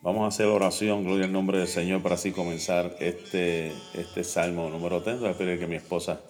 [0.00, 4.70] Vamos a hacer oración, gloria al nombre del Señor, para así comenzar este, este salmo
[4.70, 5.22] número 30.
[5.22, 6.20] Voy a pedir que mi esposa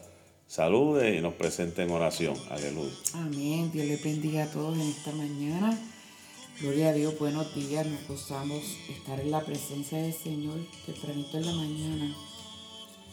[0.46, 2.34] salude y nos presente en oración.
[2.48, 2.94] Aleluya.
[3.12, 3.70] Amén.
[3.70, 5.78] Dios le bendiga a todos en esta mañana.
[6.62, 7.86] Gloria a Dios, buenos días.
[7.86, 10.56] Nos gozamos estar en la presencia del Señor
[10.86, 12.16] tempranito en la mañana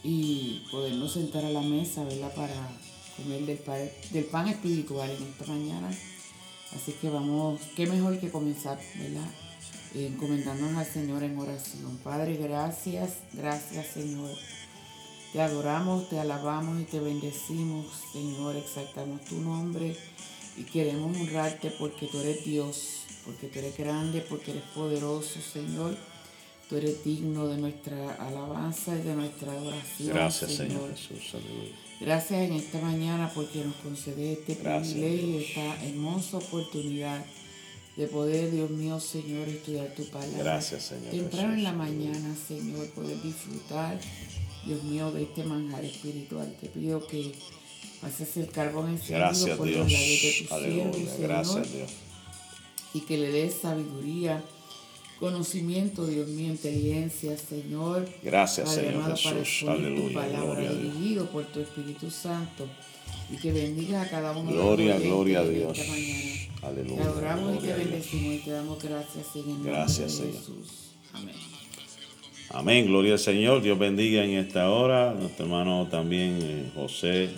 [0.04, 2.34] y podernos sentar a la mesa, ¿verdad?
[2.34, 2.70] Para
[3.18, 5.90] comer del pan, del pan espiritual en esta mañana.
[6.74, 9.30] Así que vamos, qué mejor que comenzar, ¿verdad?
[9.94, 11.98] Encomendándonos al Señor en oración.
[12.04, 14.32] Padre, gracias, gracias Señor.
[15.34, 19.96] Te adoramos, te alabamos y te bendecimos, Señor, exaltamos tu nombre
[20.58, 25.98] y queremos honrarte porque tú eres Dios, porque tú eres grande, porque eres poderoso, Señor.
[26.70, 30.10] Tú eres digno de nuestra alabanza y de nuestra adoración.
[30.10, 31.35] Gracias, Señor, Jesús.
[31.99, 37.23] Gracias en esta mañana porque nos concede este privilegio, esta hermosa oportunidad
[37.98, 40.38] de poder, Dios mío, Señor, estudiar tu palabra.
[40.38, 41.12] Gracias, Señor.
[41.12, 43.99] Temprano en la mañana, Señor, poder disfrutar,
[44.65, 46.54] Dios mío, de este manjar espiritual.
[46.60, 47.32] Te pido que
[48.01, 49.88] pases el carbón encendido Gracias, por Dios.
[49.88, 50.91] de tu Aleluya.
[50.93, 51.91] siervo, Gracias, Señor, Dios.
[52.93, 54.43] y que le des sabiduría,
[55.20, 58.07] conocimiento, Dios mío, inteligencia, Señor.
[58.21, 59.60] Gracias, Padre Señor amado, para Jesús.
[59.62, 60.13] tu Aleluya.
[60.13, 60.84] palabra, Gloria a Dios.
[60.96, 62.68] dirigido por tu Espíritu Santo
[63.32, 65.78] y que bendiga a cada uno Gloria, de los gloria a Dios.
[65.79, 66.31] esta mañana.
[66.74, 67.03] Te Aleluya.
[67.03, 70.34] adoramos y te bendecimos y te damos gracias en el nombre Gracias, de Señor.
[70.34, 70.91] Jesús.
[71.13, 71.35] Amén.
[72.50, 73.62] Amén, gloria al Señor.
[73.62, 75.13] Dios bendiga en esta hora.
[75.13, 77.30] Nuestro hermano también eh, José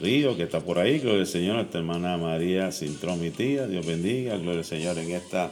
[0.00, 0.98] Río, que está por ahí.
[0.98, 1.56] Gloria al Señor.
[1.56, 3.66] Nuestra hermana María Cintrón, mi tía.
[3.66, 4.36] Dios bendiga.
[4.36, 5.50] Gloria al Señor en esta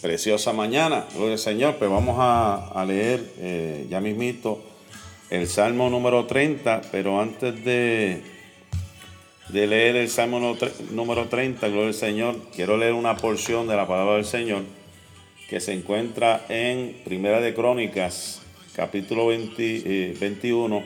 [0.00, 1.06] preciosa mañana.
[1.14, 1.76] Gloria al Señor.
[1.76, 4.62] Pues vamos a, a leer eh, ya mismito
[5.30, 6.82] el Salmo número 30.
[6.92, 8.22] Pero antes de,
[9.48, 10.56] de leer el Salmo
[10.90, 14.62] número 30, gloria al Señor, quiero leer una porción de la palabra del Señor
[15.48, 18.40] que se encuentra en Primera de Crónicas,
[18.74, 20.82] capítulo 20, eh, 21,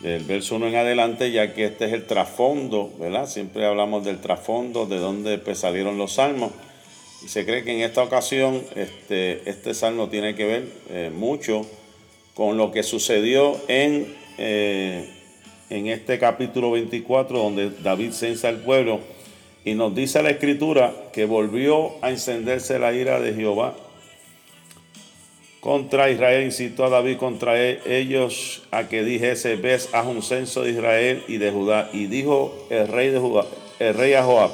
[0.00, 3.26] del verso 1 en adelante, ya que este es el trasfondo, ¿verdad?
[3.26, 6.52] Siempre hablamos del trasfondo, de dónde pues, salieron los salmos.
[7.24, 11.66] Y se cree que en esta ocasión este, este salmo tiene que ver eh, mucho
[12.34, 15.17] con lo que sucedió en, eh,
[15.70, 19.00] en este capítulo 24, donde David censa al pueblo
[19.64, 23.74] y nos dice la escritura que volvió a encenderse la ira de Jehová
[25.60, 30.62] contra Israel, incitó a David contra e- ellos a que dijese, ves, haz un censo
[30.62, 31.90] de Israel y de Judá.
[31.92, 33.44] Y dijo el rey de Judá,
[33.78, 34.50] el rey a Joab,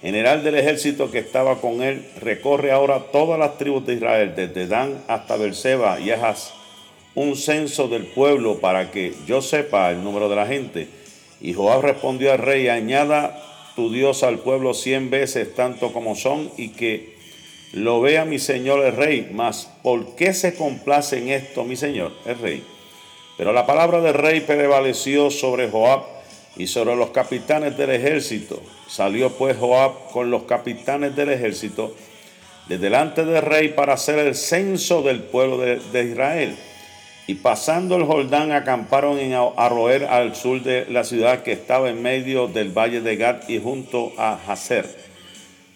[0.00, 4.66] general del ejército que estaba con él, recorre ahora todas las tribus de Israel, desde
[4.66, 6.52] Dan hasta Berseba y haz
[7.16, 10.86] un censo del pueblo para que yo sepa el número de la gente.
[11.40, 13.42] Y Joab respondió al rey, añada
[13.74, 17.16] tu Dios al pueblo cien veces tanto como son y que
[17.72, 19.30] lo vea mi señor el rey.
[19.32, 22.64] Mas, ¿por qué se complace en esto mi señor el rey?
[23.38, 26.02] Pero la palabra del rey prevaleció sobre Joab
[26.56, 28.62] y sobre los capitanes del ejército.
[28.88, 31.94] Salió pues Joab con los capitanes del ejército
[32.68, 36.56] de delante del rey para hacer el censo del pueblo de, de Israel.
[37.28, 42.00] Y pasando el Jordán acamparon en Arroer al sur de la ciudad que estaba en
[42.00, 44.86] medio del valle de Gad y junto a Hazer.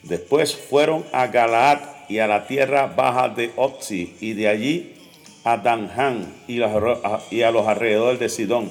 [0.05, 4.95] Después fueron a Galaad y a la tierra baja de Otzi y de allí
[5.45, 8.71] a Danhan y, a los alrededores de Sidón.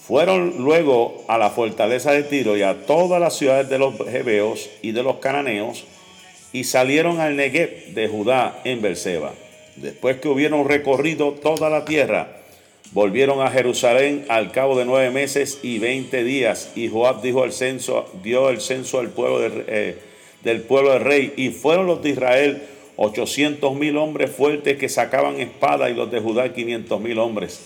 [0.00, 4.68] Fueron luego a la fortaleza de Tiro y a todas las ciudades de los Hebeos
[4.80, 5.84] y de los Cananeos
[6.52, 9.32] y salieron al Negev de Judá en Berseba.
[9.76, 12.36] Después que hubieron recorrido toda la tierra,
[12.92, 16.72] volvieron a Jerusalén al cabo de nueve meses y veinte días.
[16.74, 19.98] Y Joab dijo el censo, dio el censo al pueblo del, eh,
[20.42, 21.32] del pueblo del rey.
[21.36, 22.62] Y fueron los de Israel
[22.96, 27.60] ochocientos mil hombres fuertes que sacaban espada y los de Judá quinientos mil hombres.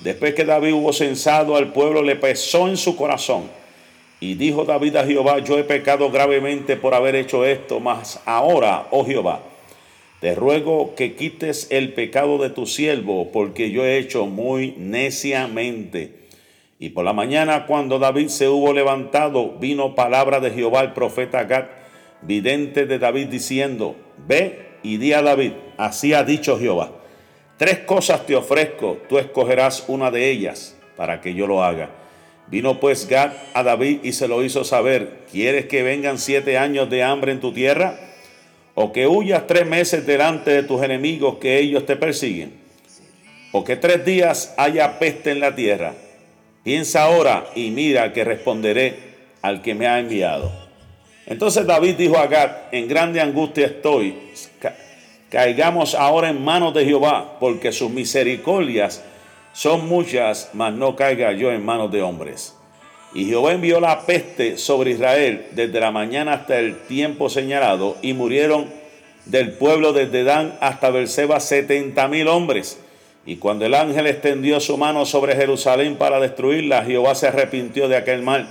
[0.00, 3.50] Después que David hubo censado al pueblo, le pesó en su corazón.
[4.20, 8.86] Y dijo David a Jehová, yo he pecado gravemente por haber hecho esto, mas ahora,
[8.90, 9.42] oh Jehová,
[10.24, 16.14] te ruego que quites el pecado de tu siervo, porque yo he hecho muy neciamente.
[16.78, 21.44] Y por la mañana, cuando David se hubo levantado, vino palabra de Jehová el profeta
[21.44, 21.66] Gad,
[22.22, 23.96] vidente de David, diciendo,
[24.26, 26.92] ve y di a David, así ha dicho Jehová,
[27.58, 31.90] tres cosas te ofrezco, tú escogerás una de ellas para que yo lo haga.
[32.46, 36.88] Vino pues Gad a David y se lo hizo saber, ¿quieres que vengan siete años
[36.88, 38.13] de hambre en tu tierra?
[38.74, 42.52] ¿O que huyas tres meses delante de tus enemigos que ellos te persiguen?
[43.52, 45.94] ¿O que tres días haya peste en la tierra?
[46.64, 48.96] Piensa ahora y mira que responderé
[49.42, 50.50] al que me ha enviado.
[51.26, 54.16] Entonces David dijo a Gad, en grande angustia estoy,
[55.30, 59.04] caigamos ahora en manos de Jehová, porque sus misericordias
[59.52, 62.56] son muchas, mas no caiga yo en manos de hombres.
[63.14, 68.12] Y Jehová envió la peste sobre Israel desde la mañana hasta el tiempo señalado, y
[68.12, 68.66] murieron
[69.24, 72.78] del pueblo desde Dan hasta Berseba setenta mil hombres.
[73.24, 77.96] Y cuando el ángel extendió su mano sobre Jerusalén para destruirla, Jehová se arrepintió de
[77.96, 78.48] aquel mal.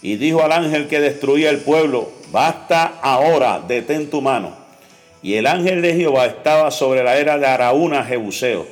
[0.00, 4.56] Y dijo al ángel que destruía el pueblo, basta ahora, detén tu mano.
[5.22, 8.66] Y el ángel de Jehová estaba sobre la era de Araúna, Jebuseo.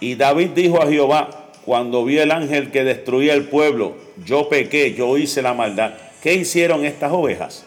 [0.00, 3.94] Y David dijo a Jehová, cuando vio el ángel que destruía el pueblo,
[4.24, 5.94] yo pequé, yo hice la maldad.
[6.22, 7.64] ¿Qué hicieron estas ovejas?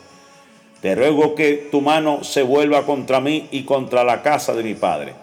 [0.82, 4.76] Te ruego que tu mano se vuelva contra mí y contra la casa de mi
[4.76, 5.14] padre.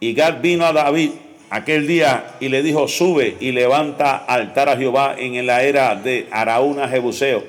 [0.00, 1.10] Y Gad vino a David
[1.50, 6.26] aquel día y le dijo, sube y levanta altar a Jehová en la era de
[6.30, 7.44] Araúna Jebuseo.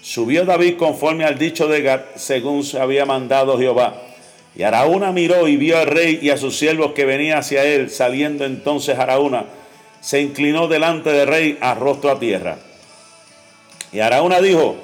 [0.00, 3.94] Subió David conforme al dicho de Gad, según se había mandado Jehová.
[4.54, 7.88] Y Araúna miró y vio al rey y a sus siervos que venía hacia él.
[7.88, 9.46] Saliendo entonces Araúna,
[10.02, 12.58] se inclinó delante del rey a rostro a tierra.
[13.92, 14.76] Y Araúna dijo,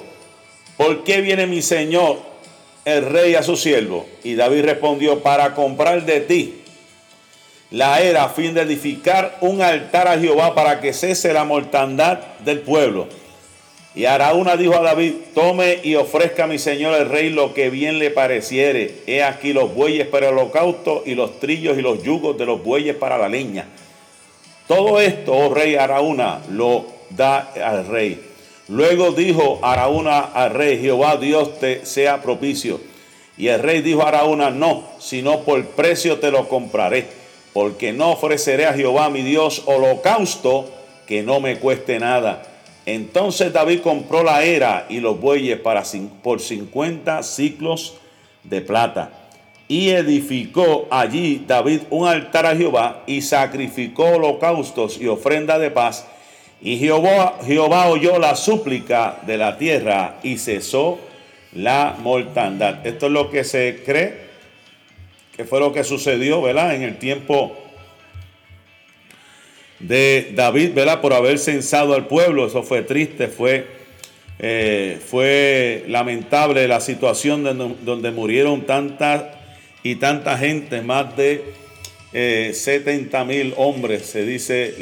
[0.77, 2.17] ¿por qué viene mi señor
[2.85, 4.07] el rey a su siervo?
[4.23, 6.55] Y David respondió, para comprar de ti
[7.71, 12.19] la era a fin de edificar un altar a Jehová para que cese la mortandad
[12.39, 13.07] del pueblo.
[13.93, 17.69] Y Araúna dijo a David, tome y ofrezca a mi señor el rey lo que
[17.69, 19.01] bien le pareciere.
[19.05, 22.63] He aquí los bueyes para el holocausto y los trillos y los yugos de los
[22.63, 23.67] bueyes para la leña.
[24.69, 28.21] Todo esto, oh rey Araúna, lo da al rey.
[28.67, 32.79] Luego dijo Araúna al rey, Jehová Dios te sea propicio.
[33.35, 37.07] Y el rey dijo a Araúna, no, sino por precio te lo compraré,
[37.51, 40.69] porque no ofreceré a Jehová mi Dios holocausto
[41.07, 42.43] que no me cueste nada.
[42.85, 45.81] Entonces David compró la era y los bueyes para,
[46.21, 47.95] por 50 ciclos
[48.43, 49.28] de plata
[49.69, 56.07] y edificó allí David un altar a Jehová y sacrificó holocaustos y ofrenda de paz.
[56.59, 60.99] Y Jehová, Jehová oyó la súplica de la tierra y cesó
[61.53, 62.85] la mortandad.
[62.85, 64.27] Esto es lo que se cree
[65.37, 66.75] que fue lo que sucedió, ¿verdad?
[66.75, 67.55] En el tiempo
[69.79, 70.99] de David, ¿verdad?
[70.99, 72.47] Por haber censado al pueblo.
[72.47, 73.65] Eso fue triste, fue,
[74.39, 79.38] eh, fue lamentable la situación donde, donde murieron tantas
[79.83, 81.53] y tanta gente, más de
[82.11, 84.75] 70 eh, mil hombres, se dice,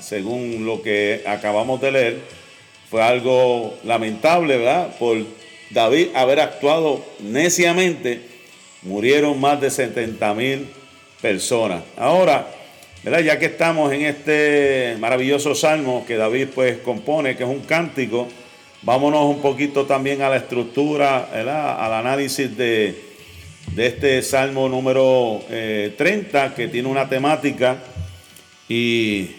[0.00, 2.16] según lo que acabamos de leer,
[2.90, 4.96] fue algo lamentable, ¿verdad?
[4.98, 5.18] Por
[5.70, 8.20] David haber actuado neciamente,
[8.82, 10.68] murieron más de 70 mil
[11.20, 11.82] personas.
[11.96, 12.46] Ahora,
[13.02, 13.20] ¿verdad?
[13.20, 18.28] Ya que estamos en este maravilloso salmo que David pues compone, que es un cántico,
[18.82, 21.84] vámonos un poquito también a la estructura, ¿verdad?
[21.84, 23.11] Al análisis de
[23.68, 27.78] de este Salmo número 30 eh, que tiene una temática
[28.68, 29.30] y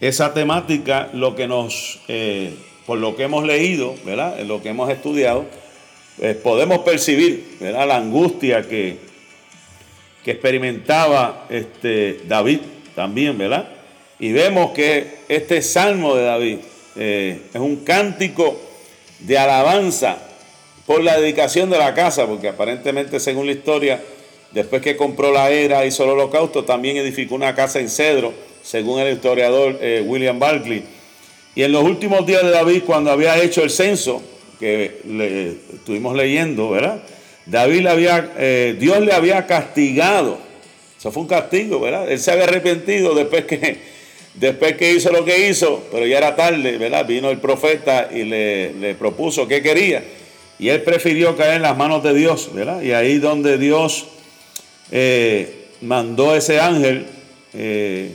[0.00, 2.54] esa temática lo que nos, eh,
[2.86, 4.40] por lo que hemos leído, ¿verdad?
[4.40, 5.44] Lo que hemos estudiado,
[6.18, 7.86] pues podemos percibir, ¿verdad?
[7.86, 8.96] La angustia que,
[10.24, 12.60] que experimentaba este David
[12.94, 13.68] también, ¿verdad?
[14.18, 16.58] Y vemos que este Salmo de David
[16.96, 18.60] eh, es un cántico
[19.20, 20.18] de alabanza
[20.92, 23.98] por la dedicación de la casa, porque aparentemente según la historia,
[24.50, 29.00] después que compró la era, hizo el holocausto, también edificó una casa en cedro, según
[29.00, 30.84] el historiador eh, William Barclay.
[31.54, 34.22] Y en los últimos días de David, cuando había hecho el censo,
[34.60, 37.02] que le, estuvimos leyendo, ¿verdad?
[37.46, 40.36] David le había, eh, Dios le había castigado.
[40.98, 42.12] Eso fue un castigo, ¿verdad?
[42.12, 43.78] Él se había arrepentido después que,
[44.34, 47.06] después que hizo lo que hizo, pero ya era tarde, ¿verdad?
[47.06, 50.04] Vino el profeta y le, le propuso qué quería.
[50.62, 52.82] Y él prefirió caer en las manos de Dios, ¿verdad?
[52.82, 54.06] Y ahí donde Dios
[54.92, 57.04] eh, mandó ese ángel
[57.52, 58.14] eh,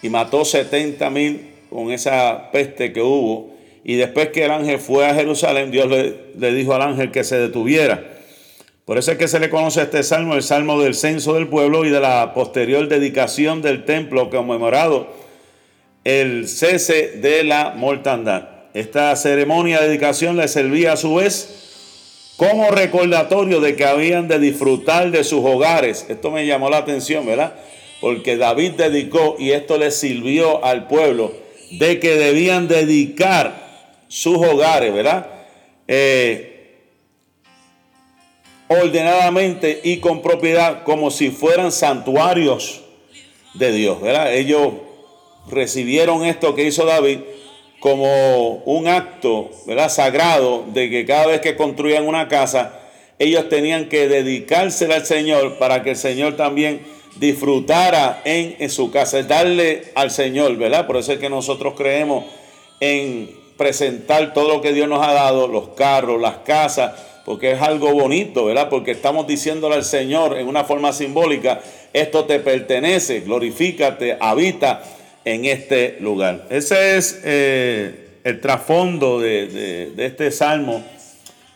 [0.00, 3.56] y mató 70 mil con esa peste que hubo.
[3.82, 7.36] Y después que el ángel fue a Jerusalén, Dios le, dijo al ángel que se
[7.36, 8.12] detuviera.
[8.84, 11.84] Por eso es que se le conoce este salmo, el salmo del censo del pueblo
[11.84, 15.08] y de la posterior dedicación del templo conmemorado
[16.04, 18.50] el cese de la mortandad.
[18.72, 21.61] Esta ceremonia de dedicación le servía a su vez
[22.36, 26.06] como recordatorio de que habían de disfrutar de sus hogares.
[26.08, 27.54] Esto me llamó la atención, ¿verdad?
[28.00, 31.32] Porque David dedicó, y esto le sirvió al pueblo,
[31.70, 33.62] de que debían dedicar
[34.08, 35.26] sus hogares, ¿verdad?
[35.88, 36.52] Eh,
[38.68, 42.82] ordenadamente y con propiedad, como si fueran santuarios
[43.54, 44.34] de Dios, ¿verdad?
[44.34, 44.72] Ellos
[45.50, 47.18] recibieron esto que hizo David
[47.82, 49.88] como un acto ¿verdad?
[49.88, 52.78] sagrado de que cada vez que construían una casa,
[53.18, 56.80] ellos tenían que dedicarse al Señor para que el Señor también
[57.16, 60.86] disfrutara en, en su casa, darle al Señor, ¿verdad?
[60.86, 62.24] Por eso es que nosotros creemos
[62.78, 66.92] en presentar todo lo que Dios nos ha dado, los carros, las casas,
[67.24, 68.68] porque es algo bonito, ¿verdad?
[68.68, 71.60] Porque estamos diciéndole al Señor en una forma simbólica,
[71.92, 74.84] esto te pertenece, glorifícate, habita
[75.24, 76.46] en este lugar.
[76.50, 80.84] Ese es eh, el trasfondo de, este salmo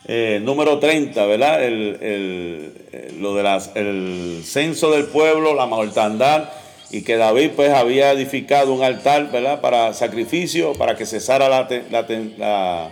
[0.07, 1.65] eh, número 30, ¿verdad?
[1.65, 2.73] El,
[3.21, 6.49] lo de el censo del pueblo, la mortandad,
[6.91, 9.61] y que David pues había edificado un altar, ¿verdad?
[9.61, 12.91] Para sacrificio, para que cesara la, la,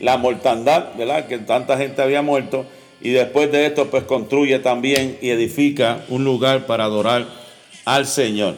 [0.00, 1.26] la, mortandad, ¿verdad?
[1.26, 2.64] Que tanta gente había muerto.
[3.02, 7.26] Y después de esto pues construye también y edifica un lugar para adorar
[7.84, 8.56] al Señor.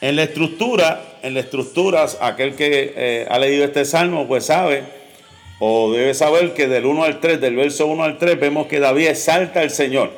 [0.00, 4.84] En la estructura, en la estructura, aquel que eh, ha leído este salmo, pues sabe,
[5.58, 8.78] o debe saber que del 1 al 3, del verso 1 al 3, vemos que
[8.78, 10.12] David exalta al Señor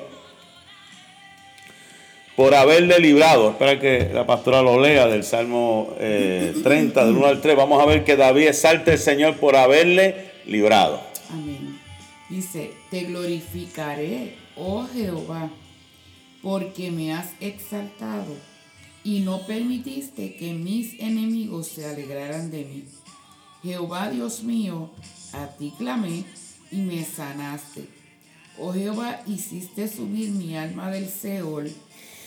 [2.37, 3.51] por haberle librado.
[3.51, 7.57] Espera que la pastora lo lea del Salmo 30, eh, del 1 al 3.
[7.57, 11.01] Vamos a ver que David exalta al Señor por haberle librado.
[11.31, 11.79] Amén.
[12.29, 15.51] Dice, te glorificaré, oh Jehová,
[16.43, 18.50] porque me has exaltado
[19.05, 22.85] y no permitiste que mis enemigos se alegraran de mí.
[23.63, 24.91] Jehová Dios mío,
[25.33, 26.25] a ti clamé
[26.71, 27.85] y me sanaste.
[28.59, 31.71] Oh Jehová, hiciste subir mi alma del Seol,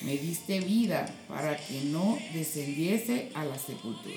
[0.01, 4.15] me diste vida para que no descendiese a la sepultura.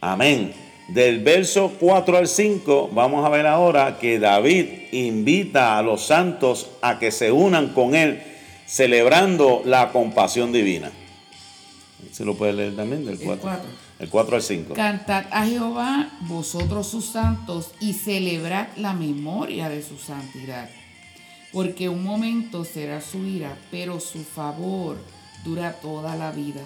[0.00, 0.52] Amén.
[0.88, 6.68] Del verso 4 al 5 vamos a ver ahora que David invita a los santos
[6.82, 8.22] a que se unan con él
[8.66, 10.90] celebrando la compasión divina.
[12.12, 13.50] Se lo puede leer también del 4.
[13.98, 14.74] El 4 al 5.
[14.74, 20.68] Cantad a Jehová vosotros sus santos y celebrad la memoria de su santidad.
[21.52, 24.98] Porque un momento será su ira, pero su favor
[25.44, 26.62] dura toda la vida.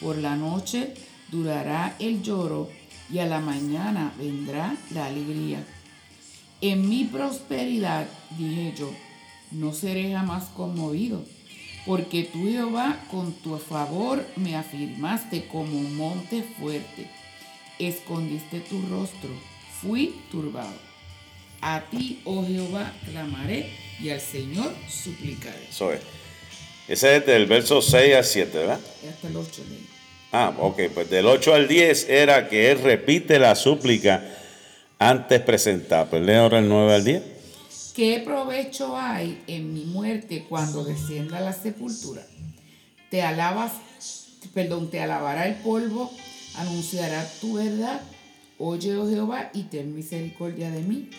[0.00, 0.94] Por la noche
[1.30, 2.68] durará el lloro
[3.10, 5.64] y a la mañana vendrá la alegría.
[6.60, 8.06] En mi prosperidad,
[8.36, 8.90] dije yo,
[9.52, 11.24] no seré jamás conmovido
[11.86, 17.06] porque tú Jehová con tu favor me afirmaste como un monte fuerte,
[17.78, 19.30] escondiste tu rostro,
[19.80, 20.92] fui turbado.
[21.60, 23.70] A ti, oh Jehová, clamaré
[24.00, 25.68] y al Señor suplicaré.
[25.68, 26.00] Eso es.
[26.88, 28.80] Ese es del verso 6 al 7, ¿verdad?
[29.08, 29.62] Hasta el 8.
[30.32, 34.24] Ah, ok, pues del 8 al 10 era que él repite la súplica
[34.98, 36.06] antes presentada.
[36.06, 37.22] Pues lee ahora el 9 al 10.
[37.94, 42.22] ¿Qué provecho hay en mi muerte cuando descienda a la sepultura?
[43.10, 43.72] Te alabas,
[44.54, 46.10] perdón, te alabará el polvo,
[46.56, 48.00] anunciará tu verdad.
[48.58, 51.10] Oye, oh Jehová, y ten misericordia de mí.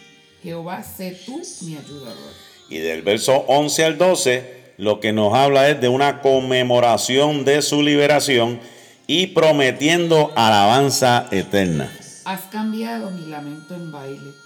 [0.42, 2.34] Jehová, sé tú mi ayudador.
[2.70, 7.62] Y del verso 11 al 12, lo que nos habla es de una conmemoración de
[7.62, 8.60] su liberación
[9.06, 11.92] y prometiendo alabanza eterna.
[12.26, 14.43] Has cambiado mi lamento en baile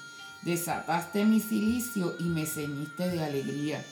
[0.47, 3.83] desataste mi silicio y me ceñiste de alegría.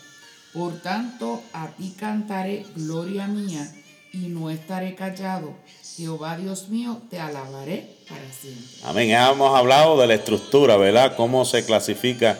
[0.53, 3.69] Por tanto, a ti cantaré gloria mía
[4.13, 5.53] y no estaré callado.
[5.97, 8.63] Jehová Dios mío, te alabaré para siempre.
[8.85, 9.11] Amén.
[9.11, 11.17] hemos hablado de la estructura, ¿verdad?
[11.17, 12.39] Cómo se clasifica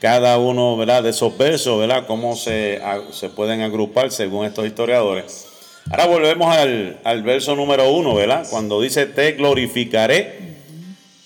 [0.00, 1.04] cada uno, ¿verdad?
[1.04, 2.08] De esos versos, ¿verdad?
[2.08, 2.82] Cómo se,
[3.12, 5.46] se pueden agrupar según estos historiadores.
[5.90, 8.44] Ahora volvemos al, al verso número uno, ¿verdad?
[8.50, 10.53] Cuando dice, te glorificaré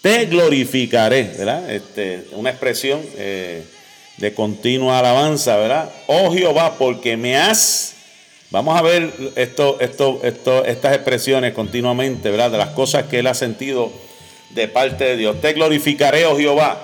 [0.00, 1.70] te glorificaré, ¿verdad?
[1.70, 3.64] Este, una expresión eh,
[4.16, 5.90] de continua alabanza, ¿verdad?
[6.06, 7.94] Oh Jehová, porque me has...
[8.50, 12.50] Vamos a ver esto, esto, esto, estas expresiones continuamente, ¿verdad?
[12.50, 13.92] De las cosas que él ha sentido
[14.50, 15.40] de parte de Dios.
[15.40, 16.80] Te glorificaré, oh Jehová,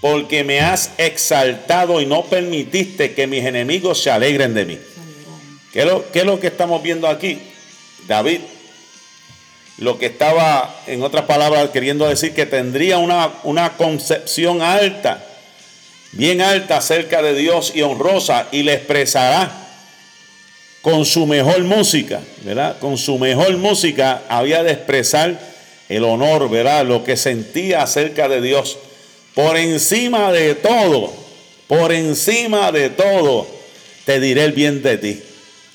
[0.00, 4.78] porque me has exaltado y no permitiste que mis enemigos se alegren de mí.
[5.72, 7.38] ¿Qué lo, qué es lo que estamos viendo aquí?
[8.08, 8.40] David
[9.78, 15.22] lo que estaba, en otras palabras, queriendo decir que tendría una, una concepción alta,
[16.12, 19.50] bien alta acerca de Dios y honrosa, y le expresará
[20.80, 22.78] con su mejor música, ¿verdad?
[22.78, 25.38] Con su mejor música había de expresar
[25.88, 26.86] el honor, ¿verdad?
[26.86, 28.78] Lo que sentía acerca de Dios.
[29.34, 31.12] Por encima de todo,
[31.66, 33.46] por encima de todo,
[34.06, 35.22] te diré el bien de ti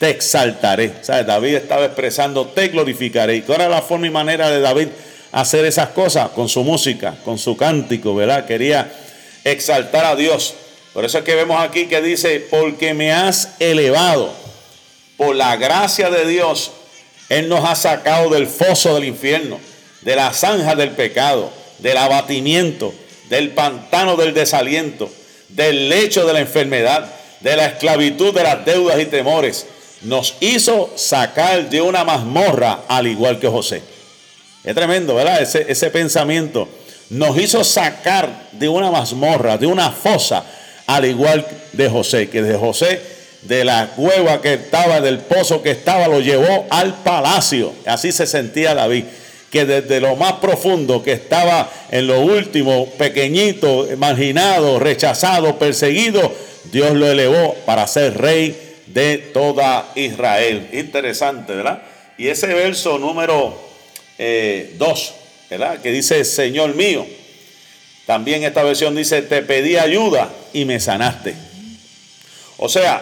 [0.02, 0.94] te exaltaré.
[1.02, 1.28] ¿Sabes?
[1.28, 3.36] David estaba expresando, te glorificaré.
[3.36, 4.88] ¿Y cuál era la forma y manera de David
[5.32, 6.30] hacer esas cosas?
[6.30, 8.48] Con su música, con su cántico, ¿verdad?
[8.48, 8.92] Quería
[9.44, 10.56] exaltar a Dios.
[10.94, 14.34] Por eso es que vemos aquí que dice, porque me has elevado
[15.18, 16.72] por la gracia de Dios,
[17.30, 19.60] Él nos ha sacado del foso del infierno,
[20.02, 22.92] de la zanja del pecado, del abatimiento,
[23.30, 25.12] del pantano del desaliento,
[25.50, 27.08] del lecho de la enfermedad,
[27.42, 29.68] de la esclavitud, de las deudas y temores.
[30.04, 33.82] Nos hizo sacar de una mazmorra al igual que José.
[34.64, 35.42] Es tremendo, ¿verdad?
[35.42, 36.68] Ese, pensamiento.
[37.10, 40.44] Nos hizo sacar de una mazmorra, de una fosa,
[40.88, 43.02] al igual de José, que de José,
[43.44, 47.74] de la cueva que estaba, del pozo que estaba, lo llevó al palacio.
[47.86, 49.06] Así se sentía David
[49.52, 56.34] que desde lo más profundo, que estaba en lo último, pequeñito, marginado, rechazado, perseguido,
[56.72, 60.70] Dios lo elevó para ser rey de toda Israel.
[60.74, 61.82] Interesante, ¿verdad?
[62.18, 63.60] Y ese verso número 2,
[64.20, 64.76] eh,
[65.50, 65.82] ¿verdad?
[65.82, 67.06] Que dice, Señor mío.
[68.06, 71.36] También esta versión dice, te pedí ayuda y me sanaste.
[72.58, 73.02] O sea,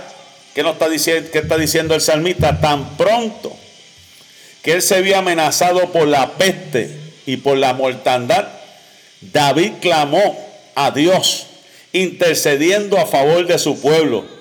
[0.54, 2.60] ¿qué, está, diciendo, qué está diciendo el salmista?
[2.62, 3.56] Tan pronto
[4.62, 6.90] que él se vio amenazado por la peste
[7.26, 8.48] y por la mortandad,
[9.22, 10.38] David clamó
[10.76, 11.48] a Dios,
[11.92, 14.39] intercediendo a favor de su pueblo.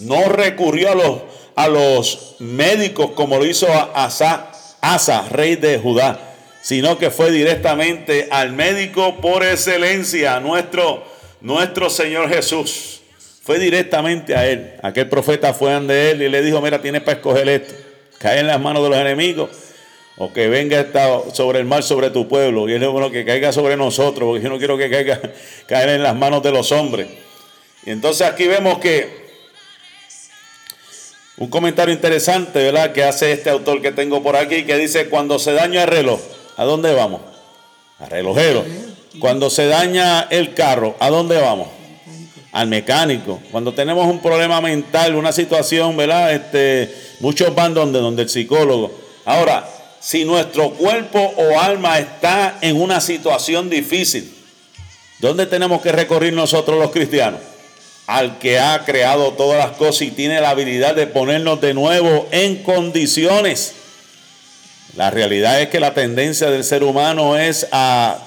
[0.00, 1.22] No recurrió a los,
[1.54, 6.20] a los médicos como lo hizo Asa, rey de Judá,
[6.62, 11.04] sino que fue directamente al médico por excelencia, nuestro,
[11.40, 13.00] nuestro Señor Jesús.
[13.42, 14.74] Fue directamente a él.
[14.82, 17.88] Aquel profeta fue ante él y le dijo, mira, tienes para escoger esto
[18.18, 19.50] cae en las manos de los enemigos
[20.16, 20.84] o que venga
[21.32, 22.68] sobre el mal sobre tu pueblo.
[22.68, 25.20] Y es bueno que caiga sobre nosotros, porque yo no quiero que caiga
[25.66, 27.06] caer en las manos de los hombres.
[27.86, 29.27] Y entonces aquí vemos que
[31.38, 32.92] un comentario interesante, ¿verdad?
[32.92, 36.20] Que hace este autor que tengo por aquí, que dice, cuando se daña el reloj,
[36.56, 37.20] ¿a dónde vamos?
[37.98, 38.64] Al relojero.
[39.20, 41.68] Cuando se daña el carro, ¿a dónde vamos?
[42.52, 43.40] Al mecánico.
[43.50, 46.34] Cuando tenemos un problema mental, una situación, ¿verdad?
[46.34, 48.92] Este, Muchos van donde, donde el psicólogo.
[49.24, 49.68] Ahora,
[50.00, 54.32] si nuestro cuerpo o alma está en una situación difícil,
[55.18, 57.40] ¿dónde tenemos que recorrer nosotros los cristianos?
[58.08, 62.26] Al que ha creado todas las cosas y tiene la habilidad de ponernos de nuevo
[62.32, 63.74] en condiciones.
[64.96, 68.18] La realidad es que la tendencia del ser humano es a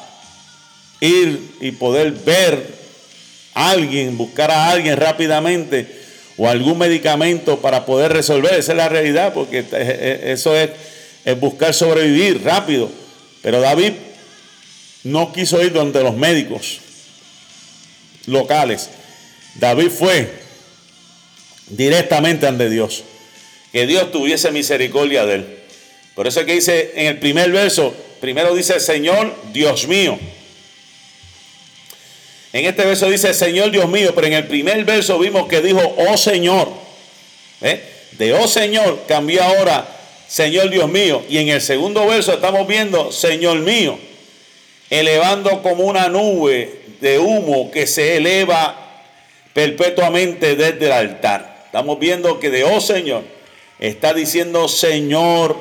[1.00, 2.64] ir y poder ver
[3.56, 6.00] a alguien, buscar a alguien rápidamente
[6.38, 8.54] o algún medicamento para poder resolver.
[8.54, 9.66] Esa es la realidad, porque
[10.26, 10.70] eso es,
[11.40, 12.90] buscar sobrevivir rápido.
[13.42, 13.94] Pero David
[15.04, 16.80] no quiso ir donde los médicos
[18.28, 18.92] locales.
[19.56, 20.30] David fue
[21.68, 23.04] directamente ante Dios.
[23.72, 25.58] Que Dios tuviese misericordia de él.
[26.16, 30.20] Por eso es que dice en el primer verso, primero dice, Señor Dios mío.
[32.54, 35.82] En este verso dice, Señor Dios mío, pero en el primer verso vimos que dijo,
[35.98, 36.70] oh Señor.
[37.62, 37.82] ¿Eh?
[38.14, 39.88] De oh Señor cambió ahora,
[40.28, 41.24] Señor Dios mío.
[41.30, 43.98] Y en el segundo verso estamos viendo, Señor mío,
[44.90, 48.91] elevando como una nube de humo que se eleva
[49.54, 51.64] perpetuamente desde el altar.
[51.66, 53.24] Estamos viendo que de oh Señor
[53.80, 55.56] está diciendo, Señor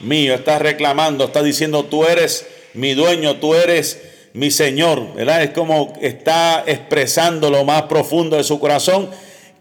[0.00, 4.00] mío, está reclamando, está diciendo, tú eres mi dueño, tú eres
[4.32, 5.42] mi Señor, ¿verdad?
[5.42, 9.08] Es como está expresando lo más profundo de su corazón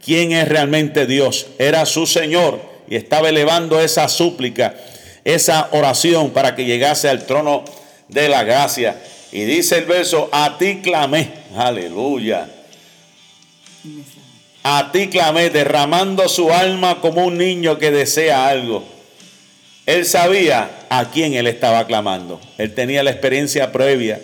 [0.03, 1.47] quién es realmente Dios.
[1.57, 4.75] Era su Señor y estaba elevando esa súplica,
[5.23, 7.63] esa oración para que llegase al trono
[8.07, 9.01] de la gracia.
[9.31, 12.47] Y dice el verso, a ti clamé, aleluya.
[14.63, 18.83] A ti clamé, derramando su alma como un niño que desea algo.
[19.85, 22.41] Él sabía a quién él estaba clamando.
[22.57, 24.19] Él tenía la experiencia previa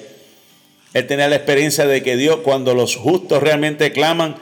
[0.93, 4.36] él tenía la experiencia de que Dios, cuando los justos realmente claman,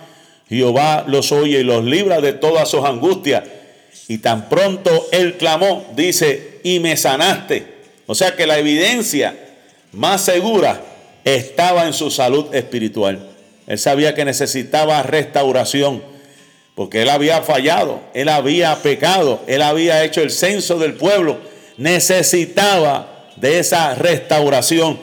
[0.48, 3.44] Jehová los oye y los libra de todas sus angustias.
[4.08, 7.80] Y tan pronto él clamó, dice, y me sanaste.
[8.08, 9.36] O sea que la evidencia
[9.92, 10.82] más segura
[11.24, 13.30] estaba en su salud espiritual.
[13.70, 16.02] Él sabía que necesitaba restauración,
[16.74, 21.38] porque él había fallado, él había pecado, él había hecho el censo del pueblo.
[21.78, 24.98] Necesitaba de esa restauración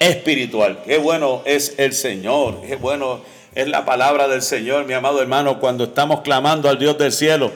[0.00, 0.80] espiritual.
[0.84, 3.20] Qué bueno es el Señor, qué bueno
[3.54, 7.52] es la palabra del Señor, mi amado hermano, cuando estamos clamando al Dios del cielo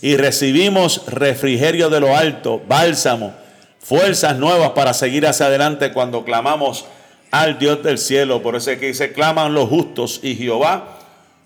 [0.00, 3.34] y recibimos refrigerio de lo alto, bálsamo,
[3.78, 6.86] fuerzas nuevas para seguir hacia adelante cuando clamamos
[7.30, 8.42] al Dios del cielo.
[8.42, 10.98] Por eso es que dice, claman los justos y Jehová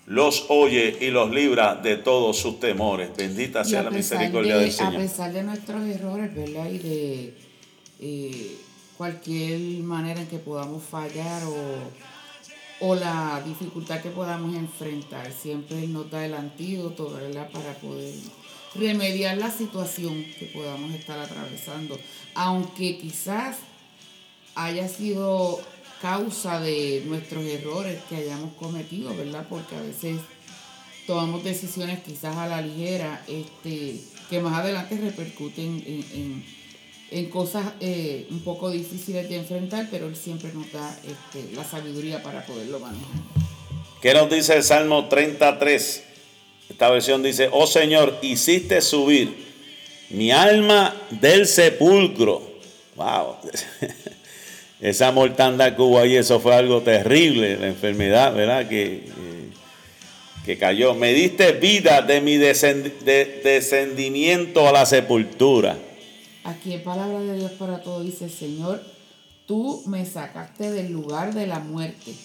[0.05, 3.11] los oye y los libra de todos sus temores.
[3.15, 4.95] Bendita sea la misericordia del Señor.
[4.95, 6.69] A pesar de nuestros errores, ¿verdad?
[6.69, 7.33] Y de...
[8.03, 8.57] Eh,
[9.01, 11.41] cualquier manera en que podamos fallar
[12.81, 15.31] o, la dificultad que podamos enfrentar.
[15.31, 17.09] Siempre nos da el antídoto,
[17.51, 18.13] Para poder
[18.75, 21.97] remediar la situación que podamos estar atravesando.
[22.35, 23.57] Aunque quizás
[24.55, 25.59] haya sido
[26.01, 29.45] causa de nuestros errores que hayamos cometido, ¿verdad?
[29.49, 30.17] Porque a veces
[31.05, 38.39] tomamos decisiones quizás a la ligera, este, que más adelante repercuten en, cosas eh, un
[38.39, 43.07] poco difíciles de enfrentar, pero Él siempre nos da este, la sabiduría para poderlo manejar.
[44.01, 46.03] ¿Qué nos dice el Salmo 33?
[46.69, 49.35] Esta versión dice, oh Señor, hiciste subir
[50.09, 52.41] mi alma del sepulcro.
[52.95, 53.35] Wow.
[54.81, 58.67] Esa mortandad que hubo ahí, eso fue algo terrible, la enfermedad, ¿verdad?
[58.67, 59.51] Que, eh,
[60.43, 60.95] que cayó.
[60.95, 65.77] Me diste vida de mi descendimiento a la sepultura.
[66.43, 68.81] Aquí en Palabra de Dios para todos dice, Señor,
[69.45, 72.15] tú me sacaste del lugar de la muerte.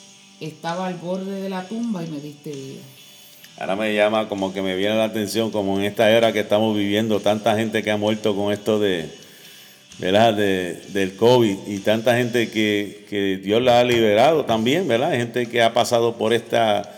[0.40, 2.80] Estaba al borde de la tumba y me diste vida.
[3.58, 6.74] Ahora me llama como que me viene la atención, como en esta era que estamos
[6.74, 9.10] viviendo, tanta gente que ha muerto con esto de,
[9.98, 10.34] ¿verdad?
[10.34, 15.12] De, del COVID y tanta gente que, que, Dios la ha liberado también, ¿verdad?
[15.12, 16.92] Gente que ha pasado por esta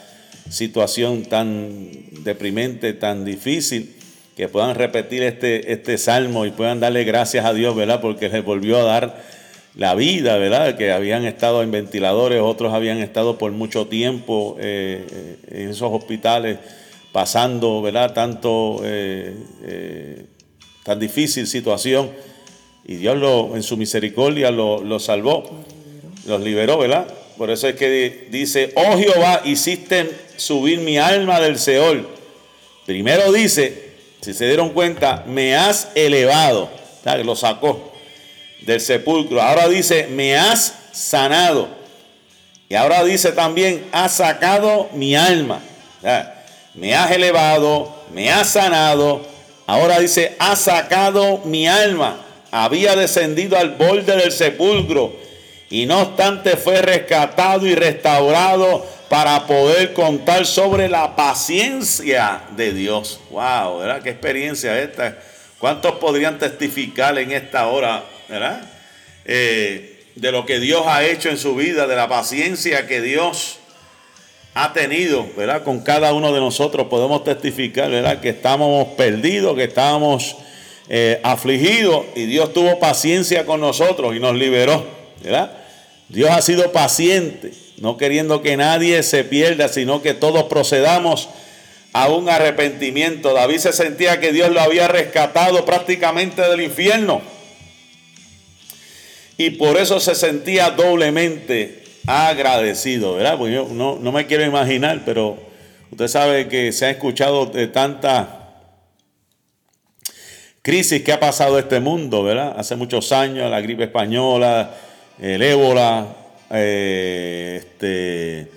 [0.48, 1.90] situación tan
[2.24, 3.94] deprimente, tan difícil,
[4.36, 8.00] que puedan repetir este, este salmo y puedan darle gracias a Dios, ¿verdad?
[8.00, 9.22] Porque les volvió a dar
[9.74, 10.76] la vida, ¿verdad?
[10.76, 16.58] Que habían estado en ventiladores, otros habían estado por mucho tiempo eh, en esos hospitales
[17.12, 18.12] pasando, ¿verdad?
[18.12, 20.26] Tanto, eh, eh,
[20.84, 22.10] tan difícil situación
[22.88, 25.44] y Dios lo, en su misericordia lo, salvó,
[26.24, 27.06] los liberó, ¿verdad?
[27.36, 32.08] Por eso es que dice, oh Jehová, hiciste subir mi alma del Seol.
[32.86, 33.90] Primero dice,
[34.22, 36.70] si se dieron cuenta, me has elevado,
[37.24, 37.92] lo sacó
[38.62, 39.42] del sepulcro.
[39.42, 41.68] Ahora dice, me has sanado.
[42.70, 45.60] Y ahora dice también, has sacado mi alma.
[46.74, 49.20] Me has elevado, me has sanado.
[49.66, 55.16] Ahora dice, has sacado mi alma había descendido al borde del sepulcro
[55.70, 63.20] y no obstante fue rescatado y restaurado para poder contar sobre la paciencia de Dios.
[63.30, 63.78] ¡Wow!
[63.78, 64.02] ¿Verdad?
[64.02, 65.18] ¿Qué experiencia esta?
[65.58, 68.62] ¿Cuántos podrían testificar en esta hora, ¿verdad?
[69.24, 73.58] Eh, de lo que Dios ha hecho en su vida, de la paciencia que Dios
[74.54, 75.62] ha tenido, ¿verdad?
[75.62, 78.20] Con cada uno de nosotros podemos testificar, ¿verdad?
[78.20, 80.36] Que estamos perdidos, que estábamos
[80.88, 81.20] eh,
[82.14, 84.84] y Dios tuvo paciencia con nosotros y nos liberó.
[85.22, 85.52] ¿verdad?
[86.08, 91.28] Dios ha sido paciente, no queriendo que nadie se pierda, sino que todos procedamos
[91.92, 93.34] a un arrepentimiento.
[93.34, 97.20] David se sentía que Dios lo había rescatado prácticamente del infierno.
[99.36, 103.36] Y por eso se sentía doblemente agradecido, ¿verdad?
[103.38, 105.38] Pues yo no, no me quiero imaginar, pero
[105.90, 108.26] usted sabe que se ha escuchado de tantas
[110.68, 112.54] crisis que ha pasado este mundo, ¿verdad?
[112.54, 114.74] Hace muchos años, la gripe española,
[115.18, 116.08] el ébola,
[116.50, 118.52] eh, este,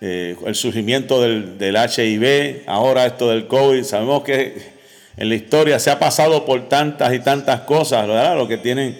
[0.00, 3.82] eh, el surgimiento del, del, HIV, ahora esto del COVID.
[3.82, 4.54] Sabemos que
[5.16, 8.36] en la historia se ha pasado por tantas y tantas cosas, ¿verdad?
[8.36, 8.96] Lo que tienen,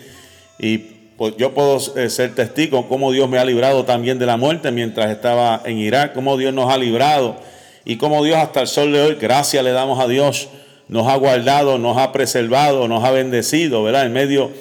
[0.59, 4.37] y pues yo puedo eh, ser testigo cómo Dios me ha librado también de la
[4.37, 7.37] muerte mientras estaba en Irak, cómo Dios nos ha librado
[7.85, 10.49] y cómo Dios hasta el sol de hoy, gracias le damos a Dios
[10.88, 14.07] nos ha guardado, nos ha preservado, nos ha bendecido, ¿verdad?
[14.07, 14.53] En medio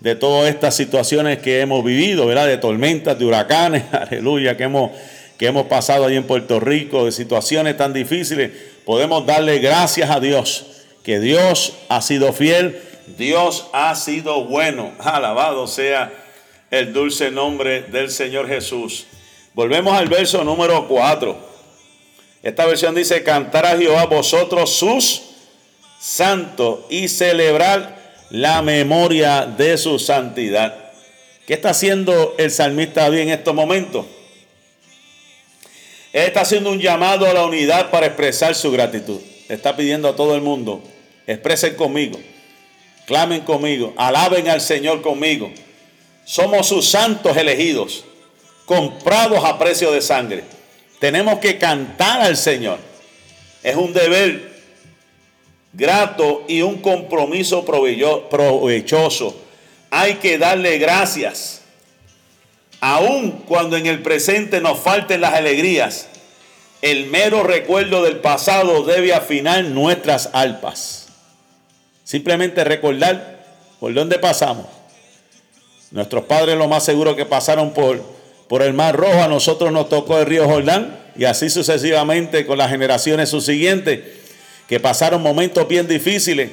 [0.00, 2.46] de todas estas situaciones que hemos vivido, ¿verdad?
[2.46, 4.92] De tormentas, de huracanes, aleluya, que hemos,
[5.38, 8.50] que hemos pasado ahí en Puerto Rico, de situaciones tan difíciles,
[8.84, 10.66] podemos darle gracias a Dios,
[11.02, 12.80] que Dios ha sido fiel,
[13.18, 14.92] Dios ha sido bueno.
[14.98, 16.12] Alabado sea
[16.70, 19.06] el dulce nombre del Señor Jesús.
[19.52, 21.54] Volvemos al verso número 4.
[22.42, 25.33] Esta versión dice, cantar a Jehová vosotros sus
[26.04, 27.96] santo y celebrar
[28.28, 30.92] la memoria de su santidad.
[31.46, 34.04] ¿Qué está haciendo el salmista David en estos momentos?
[36.12, 39.18] Él está haciendo un llamado a la unidad para expresar su gratitud.
[39.48, 40.82] Está pidiendo a todo el mundo,
[41.26, 42.20] expresen conmigo,
[43.06, 45.50] clamen conmigo, alaben al Señor conmigo.
[46.26, 48.04] Somos sus santos elegidos,
[48.66, 50.44] comprados a precio de sangre.
[50.98, 52.78] Tenemos que cantar al Señor.
[53.62, 54.53] Es un deber
[55.76, 59.36] grato y un compromiso provechoso.
[59.90, 61.62] Hay que darle gracias.
[62.80, 66.08] Aun cuando en el presente nos falten las alegrías,
[66.82, 71.06] el mero recuerdo del pasado debe afinar nuestras alpas.
[72.04, 73.42] Simplemente recordar
[73.80, 74.66] por dónde pasamos.
[75.90, 78.02] Nuestros padres lo más seguro que pasaron por,
[78.48, 82.58] por el Mar Rojo, a nosotros nos tocó el río Jordán y así sucesivamente con
[82.58, 84.23] las generaciones subsiguientes
[84.68, 86.50] que pasaron momentos bien difíciles,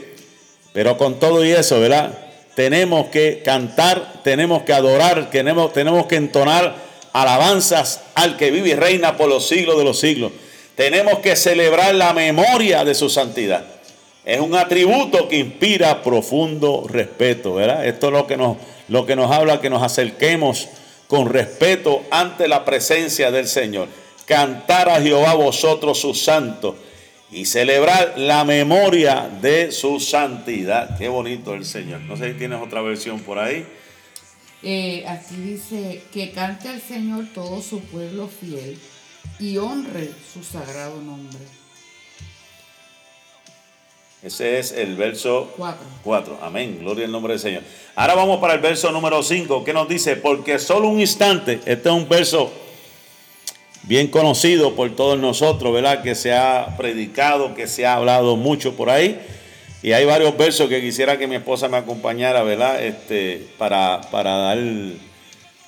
[0.73, 2.11] pero con todo y eso, ¿verdad?
[2.55, 6.75] tenemos que cantar, tenemos que adorar, tenemos, tenemos que entonar
[7.13, 10.31] alabanzas al que vive y reina por los siglos de los siglos.
[10.75, 13.65] Tenemos que celebrar la memoria de su santidad.
[14.23, 17.85] Es un atributo que inspira profundo respeto, ¿verdad?
[17.85, 20.67] Esto es lo que nos, lo que nos habla, que nos acerquemos
[21.07, 23.87] con respeto ante la presencia del Señor.
[24.25, 26.75] Cantar a Jehová vosotros sus santos
[27.31, 30.97] y celebrar la memoria de su santidad.
[30.97, 32.01] Qué bonito el Señor.
[32.01, 33.65] No sé si tienes otra versión por ahí.
[34.63, 38.77] Eh, aquí dice que cante al Señor todo su pueblo fiel
[39.39, 41.39] y honre su sagrado nombre.
[44.21, 45.51] Ese es el verso
[46.03, 46.39] 4.
[46.43, 46.77] Amén.
[46.79, 47.63] Gloria al nombre del Señor.
[47.95, 51.89] Ahora vamos para el verso número 5, que nos dice, porque solo un instante, este
[51.89, 52.51] es un verso
[53.83, 56.01] bien conocido por todos nosotros, ¿verdad?
[56.01, 59.19] Que se ha predicado, que se ha hablado mucho por ahí.
[59.83, 62.83] Y hay varios versos que quisiera que mi esposa me acompañara, ¿verdad?
[62.83, 64.59] Este, para, para dar,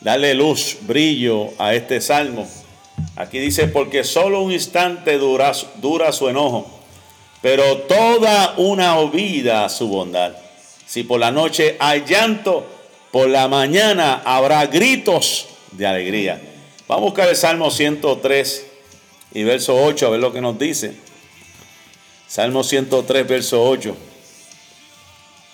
[0.02, 2.48] darle luz, brillo a este salmo.
[3.16, 6.70] Aquí dice, porque solo un instante dura, dura su enojo,
[7.42, 10.34] pero toda una vida su bondad.
[10.86, 12.68] Si por la noche hay llanto,
[13.12, 16.53] por la mañana habrá gritos de alegría.
[16.94, 18.68] Vamos a buscar el Salmo 103
[19.34, 20.94] y verso 8, a ver lo que nos dice.
[22.28, 23.98] Salmo 103, verso 8.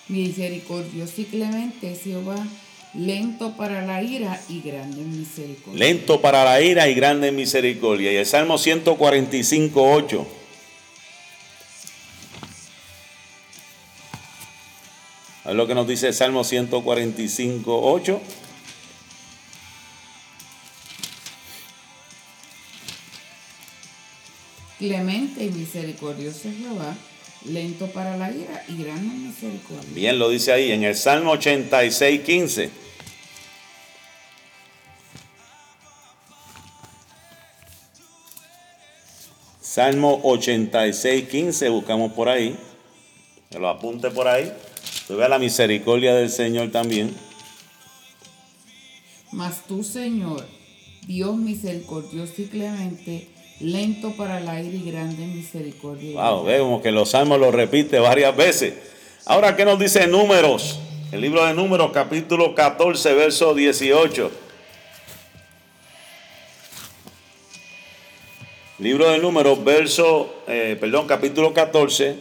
[0.10, 2.46] Misericordioso y clemente Jehová,
[2.94, 5.80] lento para la ira y grande en misericordia.
[5.80, 8.12] Lento para la ira y grande en misericordia.
[8.12, 10.28] Y el Salmo 145, 8.
[15.46, 18.22] A ver lo que nos dice el Salmo 145, 8.
[24.80, 26.96] Clemente y misericordioso Jehová,
[27.46, 29.90] lento para la ira y grande misericordia.
[29.94, 32.70] Bien, lo dice ahí en el Salmo 86, 15.
[39.60, 42.58] Salmo 86, 15, buscamos por ahí.
[43.52, 44.52] Que lo apunte por ahí.
[45.08, 47.14] Tú veas la misericordia del Señor también.
[49.32, 50.48] Mas tú, Señor,
[51.06, 53.28] Dios misericordioso y clemente,
[53.60, 56.22] lento para el aire y grande en misericordia.
[56.22, 58.74] Wow, vemos que los salmos lo repite varias veces.
[59.26, 60.80] Ahora, ¿qué nos dice Números?
[61.12, 64.32] El libro de Números, capítulo 14, verso 18.
[68.80, 72.16] Libro de Números, verso, eh, perdón, capítulo 14,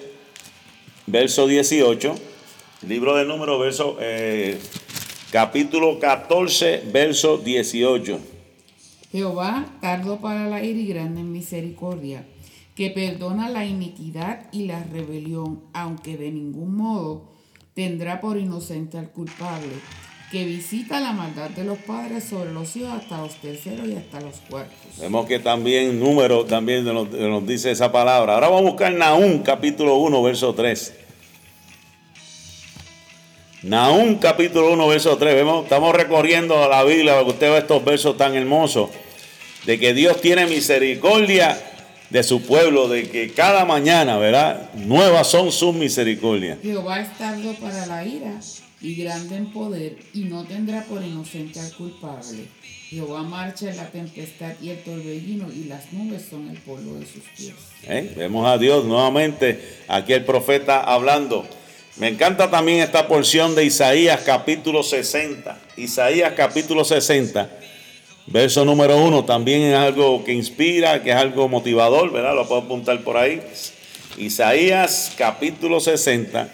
[1.06, 2.14] verso 18.
[2.86, 4.58] Libro de Números, verso, eh,
[5.30, 8.37] capítulo 14, verso 18.
[9.10, 12.26] Jehová, tardo para la ira y grande en misericordia,
[12.74, 17.30] que perdona la iniquidad y la rebelión, aunque de ningún modo
[17.74, 19.72] tendrá por inocente al culpable,
[20.30, 24.20] que visita la maldad de los padres sobre los hijos hasta los terceros y hasta
[24.20, 24.76] los cuartos.
[25.00, 28.34] Vemos que también número también nos, nos dice esa palabra.
[28.34, 31.07] Ahora vamos a buscar Nahum capítulo 1, verso 3.
[33.62, 35.34] Nahum capítulo 1, verso 3.
[35.34, 38.90] Vemos, estamos recorriendo la Biblia para que usted vea estos versos tan hermosos.
[39.66, 41.60] De que Dios tiene misericordia
[42.08, 44.72] de su pueblo, de que cada mañana, ¿verdad?
[44.74, 46.58] Nuevas son sus misericordias.
[46.62, 48.38] Jehová es tardo para la ira
[48.80, 52.44] y grande en poder, y no tendrá por inocente al culpable.
[52.90, 57.06] Jehová marcha en la tempestad y el torbellino, y las nubes son el polvo de
[57.06, 57.54] sus pies.
[57.88, 58.14] ¿Eh?
[58.16, 61.44] Vemos a Dios nuevamente, aquí el profeta hablando.
[61.98, 65.58] Me encanta también esta porción de Isaías capítulo 60.
[65.76, 67.50] Isaías capítulo 60,
[68.28, 72.36] verso número 1, también es algo que inspira, que es algo motivador, ¿verdad?
[72.36, 73.42] Lo puedo apuntar por ahí.
[74.16, 76.48] Isaías capítulo 60,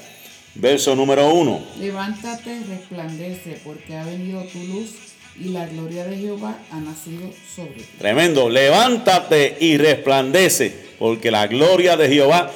[0.54, 1.62] verso número 1.
[1.78, 4.92] Levántate y resplandece, porque ha venido tu luz
[5.38, 7.84] y la gloria de Jehová ha nacido sobre ti.
[7.98, 12.50] Tremendo, levántate y resplandece, porque la gloria de Jehová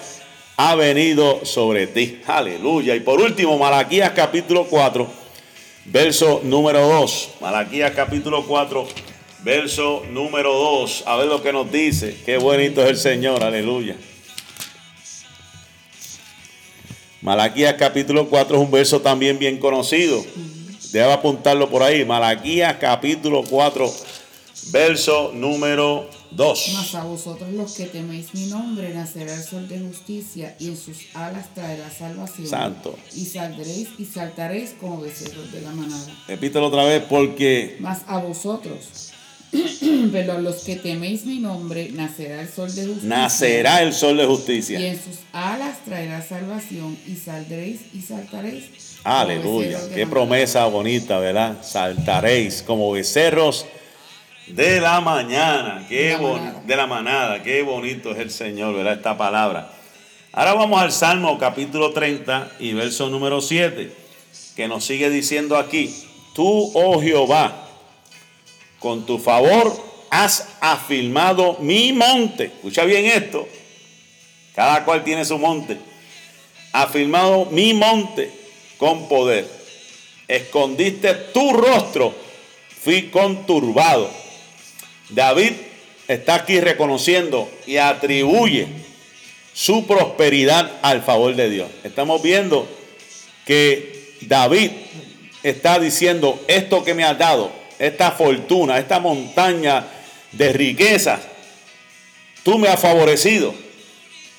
[0.60, 2.20] ha venido sobre ti.
[2.26, 2.96] Aleluya.
[2.96, 5.06] Y por último, Malaquías capítulo 4,
[5.84, 7.30] verso número 2.
[7.40, 8.88] Malaquías capítulo 4,
[9.44, 11.04] verso número 2.
[11.06, 12.16] A ver lo que nos dice.
[12.26, 13.44] Qué bonito es el Señor.
[13.44, 13.94] Aleluya.
[17.22, 20.24] Malaquías capítulo 4 es un verso también bien conocido.
[20.90, 22.04] Debe apuntarlo por ahí.
[22.04, 23.94] Malaquías capítulo 4,
[24.70, 26.70] verso número 2.
[26.74, 30.76] Mas a vosotros los que teméis mi nombre nacerá el sol de justicia y en
[30.76, 32.46] sus alas traerá salvación.
[32.46, 32.98] Santo.
[33.14, 36.07] Y saldréis y saltaréis como becerros de la manada.
[36.26, 39.12] Repítelo otra vez porque Mas a vosotros,
[40.12, 43.09] pero los que teméis mi nombre nacerá el sol de justicia.
[43.09, 44.78] nacerá el sol de Y justicia.
[44.87, 48.64] en sus alas traerá salvación y saldréis y saltaréis
[49.04, 49.78] Aleluya.
[49.94, 51.59] Qué promesa bonita, ¿verdad?
[51.62, 53.64] Saltaréis como becerros
[54.50, 55.84] de la mañana.
[55.88, 56.62] Qué bonito.
[56.64, 57.42] De la manada.
[57.42, 58.94] Qué bonito es el Señor, ¿verdad?
[58.94, 59.70] Esta palabra.
[60.32, 63.90] Ahora vamos al Salmo capítulo 30 y verso número 7,
[64.54, 65.92] que nos sigue diciendo aquí,
[66.34, 67.66] tú, oh Jehová,
[68.78, 69.72] con tu favor
[70.11, 72.44] has afirmado mi monte.
[72.44, 73.48] Escucha bien esto.
[74.54, 75.78] Cada cual tiene su monte.
[76.72, 78.30] Afirmado mi monte
[78.76, 79.48] con poder.
[80.26, 82.14] Escondiste tu rostro,
[82.82, 84.11] fui conturbado.
[85.10, 85.52] David
[86.06, 88.68] está aquí reconociendo y atribuye
[89.52, 91.68] su prosperidad al favor de Dios.
[91.84, 92.68] Estamos viendo
[93.44, 94.70] que David
[95.42, 99.86] está diciendo, esto que me has dado, esta fortuna, esta montaña
[100.32, 101.20] de riquezas,
[102.42, 103.54] tú me has favorecido.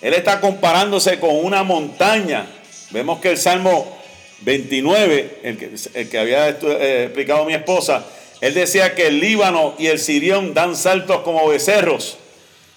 [0.02, 2.48] Él está comparándose con una montaña.
[2.92, 3.98] Vemos que el Salmo
[4.42, 8.06] 29, el que, el que había eh, explicado mi esposa,
[8.42, 12.18] él decía que el Líbano y el Sirión dan saltos como becerros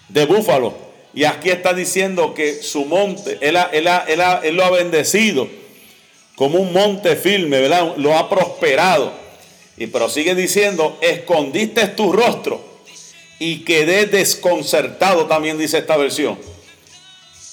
[0.09, 0.73] de búfalo.
[1.13, 3.57] Y aquí está diciendo que su monte, él,
[4.55, 5.47] lo ha bendecido
[6.35, 7.95] como un monte firme, ¿verdad?
[7.97, 9.13] Lo ha prosperado.
[9.77, 12.73] Y prosigue diciendo, escondiste tu rostro
[13.39, 16.37] y quedé desconcertado, también dice esta versión.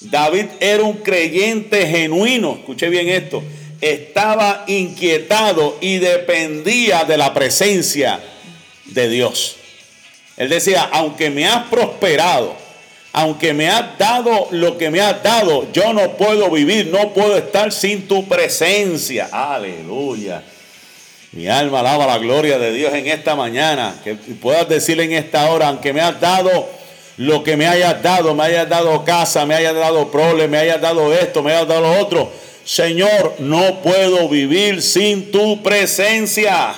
[0.01, 3.43] David era un creyente genuino, escuche bien esto,
[3.81, 8.19] estaba inquietado y dependía de la presencia
[8.85, 9.57] de Dios.
[10.37, 12.55] Él decía, aunque me has prosperado,
[13.13, 17.37] aunque me has dado lo que me has dado, yo no puedo vivir, no puedo
[17.37, 19.29] estar sin tu presencia.
[19.31, 20.43] Aleluya.
[21.33, 23.95] Mi alma alaba la gloria de Dios en esta mañana.
[24.03, 26.69] Que puedas decirle en esta hora, aunque me has dado
[27.17, 30.81] lo que me hayas dado, me hayas dado casa, me hayas dado problemas, me hayas
[30.81, 32.31] dado esto, me hayas dado lo otro.
[32.63, 36.75] Señor, no puedo vivir sin tu presencia.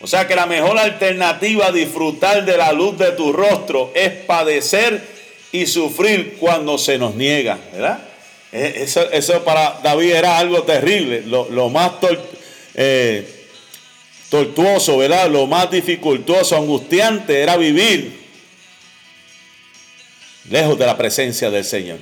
[0.00, 4.10] O sea que la mejor alternativa a disfrutar de la luz de tu rostro es
[4.10, 5.02] padecer
[5.52, 8.00] y sufrir cuando se nos niega, ¿verdad?
[8.52, 11.92] E, eso, para David era algo terrible, lo, más
[12.74, 13.26] eh,
[14.28, 15.30] tortuoso, ¿verdad?
[15.30, 18.26] Lo más dificultoso, angustiante era vivir
[20.50, 21.98] lejos de la presencia del Señor.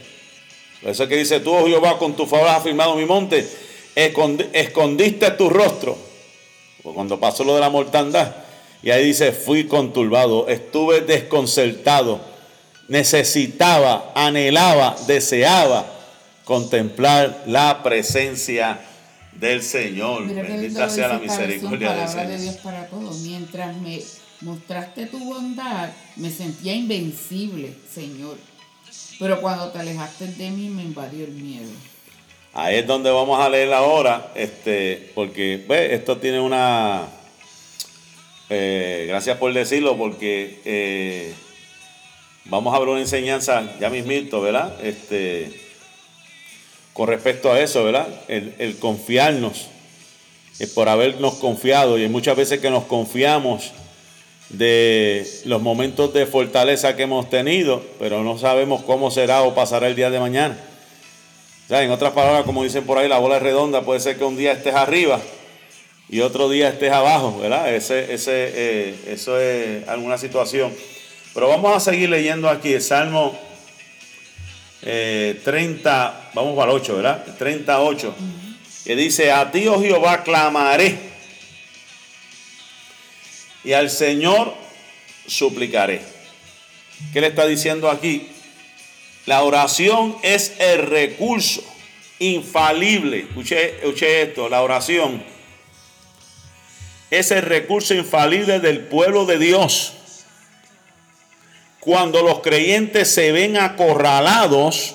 [0.85, 3.49] Eso que dice, tú, oh Jehová, con tu favor has afirmado mi monte,
[3.95, 5.97] escondiste tu rostro.
[6.83, 8.35] Cuando pasó lo de la mortandad.
[8.83, 12.21] Y ahí dice, fui conturbado, estuve desconcertado,
[12.89, 15.87] necesitaba, anhelaba, deseaba
[16.45, 18.79] contemplar la presencia
[19.33, 20.27] del Señor.
[20.27, 22.27] Bendita sea la misericordia del Señor.
[22.27, 23.21] de Dios para todos.
[23.21, 24.03] Mientras me
[24.43, 28.37] mostraste tu bondad, me sentía invencible, Señor.
[29.19, 31.71] Pero cuando te alejaste de mí me invadió el miedo.
[32.53, 37.09] Ahí es donde vamos a leer ahora, este, porque ve, esto tiene una...
[38.49, 41.35] Eh, gracias por decirlo, porque eh,
[42.45, 44.79] vamos a ver una enseñanza ya mismito, ¿verdad?
[44.85, 45.53] Este,
[46.93, 48.07] con respecto a eso, ¿verdad?
[48.29, 49.67] El, el confiarnos,
[50.61, 53.73] es por habernos confiado, y hay muchas veces que nos confiamos
[54.51, 59.87] de los momentos de fortaleza que hemos tenido, pero no sabemos cómo será o pasará
[59.87, 60.59] el día de mañana.
[61.69, 64.37] en otras palabras, como dicen por ahí, la bola es redonda, puede ser que un
[64.37, 65.21] día estés arriba
[66.09, 67.75] y otro día estés abajo, ¿verdad?
[67.75, 70.73] Ese, ese, eh, eso es alguna situación.
[71.33, 73.37] Pero vamos a seguir leyendo aquí el Salmo
[74.83, 77.25] 30, eh, vamos al 8, ¿verdad?
[77.39, 78.15] 38,
[78.85, 81.14] que dice, a ti, oh Jehová, clamaré
[83.65, 84.55] y al Señor
[85.27, 86.03] suplicaré.
[87.13, 88.29] ¿Qué le está diciendo aquí?
[89.27, 91.63] La oración es el recurso
[92.19, 93.21] infalible.
[93.21, 95.23] Escuche, escuche esto, la oración
[97.11, 99.95] es el recurso infalible del pueblo de Dios.
[101.81, 104.95] Cuando los creyentes se ven acorralados,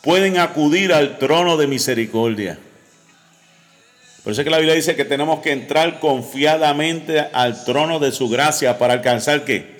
[0.00, 2.58] pueden acudir al trono de misericordia.
[4.24, 8.10] Por eso es que la Biblia dice que tenemos que entrar confiadamente al trono de
[8.10, 9.74] su gracia para alcanzar qué?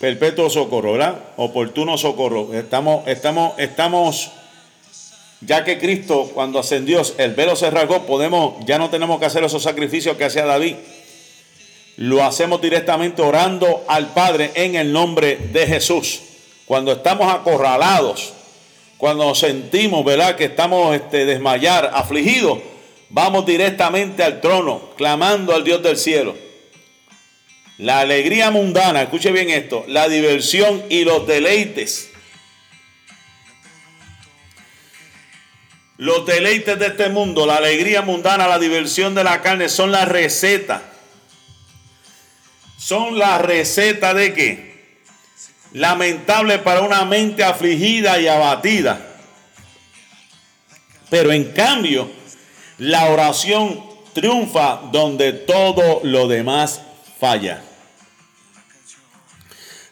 [0.00, 1.20] Perpetuo socorro, ¿verdad?
[1.36, 2.52] Oportuno socorro.
[2.52, 4.32] Estamos, estamos, estamos,
[5.40, 9.44] ya que Cristo cuando ascendió, el velo se rasgó, podemos, ya no tenemos que hacer
[9.44, 10.74] esos sacrificios que hacía David.
[11.96, 16.22] Lo hacemos directamente orando al Padre en el nombre de Jesús.
[16.66, 18.32] Cuando estamos acorralados,
[18.98, 22.58] cuando sentimos, ¿verdad?, que estamos este, desmayar, afligidos,
[23.08, 26.36] vamos directamente al trono, clamando al Dios del cielo.
[27.78, 32.10] La alegría mundana, escuche bien esto, la diversión y los deleites
[35.98, 40.04] Los deleites de este mundo, la alegría mundana, la diversión de la carne son la
[40.04, 40.80] receta.
[42.78, 44.77] Son la receta de qué?
[45.78, 49.00] Lamentable para una mente afligida y abatida.
[51.10, 52.10] Pero en cambio,
[52.78, 56.82] la oración triunfa donde todo lo demás
[57.18, 57.62] falla.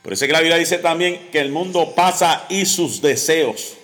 [0.03, 3.76] Por eso es que la Biblia dice también que el mundo pasa y sus deseos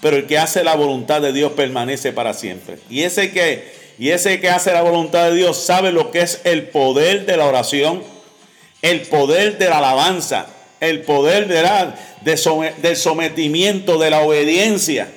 [0.00, 2.78] pero el que hace la voluntad de Dios permanece para siempre.
[2.88, 6.40] Y ese que, y ese que hace la voluntad de Dios sabe lo que es
[6.44, 8.02] el poder de la oración,
[8.82, 10.46] el poder de la alabanza,
[10.80, 15.08] el poder de la, del sometimiento, de la obediencia.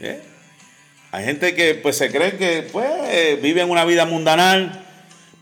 [0.00, 0.20] ¿Eh?
[1.10, 4.84] Hay gente que pues se cree que pues viven una vida mundanal,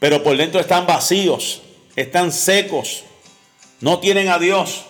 [0.00, 1.62] pero por dentro están vacíos,
[1.94, 3.04] están secos,
[3.80, 4.86] no tienen a Dios.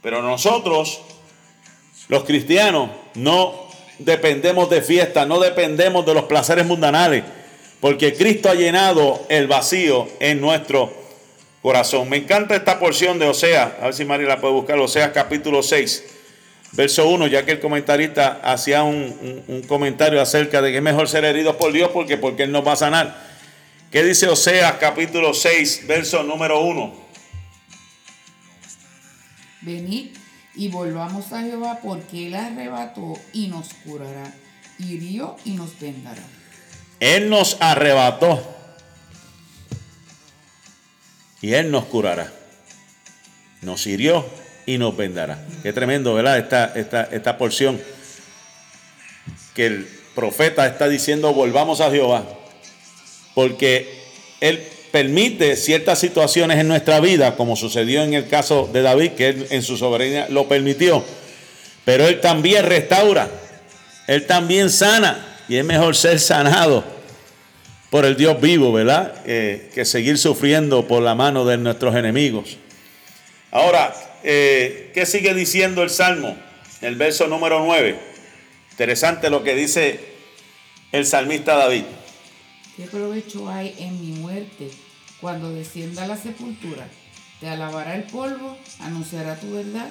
[0.00, 1.00] Pero nosotros
[2.08, 3.66] los cristianos no
[3.98, 7.24] dependemos de fiestas, no dependemos de los placeres mundanales,
[7.80, 11.05] porque Cristo ha llenado el vacío en nuestro
[11.66, 12.08] corazón.
[12.08, 15.64] Me encanta esta porción de Oseas, a ver si María la puede buscar, Oseas capítulo
[15.64, 16.04] 6,
[16.74, 21.24] verso 1, ya que el comentarista hacía un, comentario acerca de que es mejor ser
[21.24, 23.20] heridos por Dios porque, porque Él nos va a sanar.
[23.90, 26.94] ¿Qué dice Oseas capítulo 6, verso número 1?
[29.62, 30.10] Venid
[30.54, 34.32] y volvamos a Jehová porque Él arrebató y nos curará,
[34.78, 36.22] hirió y nos vendará.
[37.00, 38.55] Él nos arrebató
[41.46, 42.32] y Él nos curará.
[43.62, 44.26] Nos hirió
[44.66, 45.38] y nos vendará.
[45.62, 46.38] Qué tremendo, ¿verdad?
[46.38, 47.80] Esta, esta, esta porción
[49.54, 52.24] que el profeta está diciendo, volvamos a Jehová,
[53.36, 53.88] porque
[54.40, 59.28] Él permite ciertas situaciones en nuestra vida, como sucedió en el caso de David, que
[59.28, 61.04] él en su soberanía lo permitió,
[61.84, 63.30] pero Él también restaura,
[64.08, 66.95] Él también sana, y es mejor ser sanado
[67.96, 69.22] por el Dios vivo, ¿verdad?
[69.24, 72.58] Eh, que seguir sufriendo por la mano de nuestros enemigos.
[73.50, 76.36] Ahora, eh, ¿qué sigue diciendo el Salmo?
[76.82, 77.98] El verso número 9.
[78.72, 79.98] Interesante lo que dice
[80.92, 81.84] el salmista David.
[82.76, 84.68] ¿Qué provecho hay en mi muerte?
[85.22, 86.86] Cuando descienda a la sepultura,
[87.40, 89.88] te alabará el polvo, anunciará tu verdad.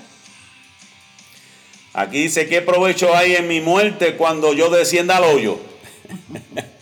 [1.94, 5.60] Aquí dice, ¿qué provecho hay en mi muerte cuando yo descienda al hoyo?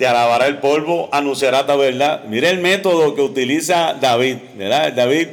[0.00, 2.24] te alabará el polvo, anunciará tu verdad.
[2.24, 4.94] Mire el método que utiliza David, ¿verdad?
[4.94, 5.28] David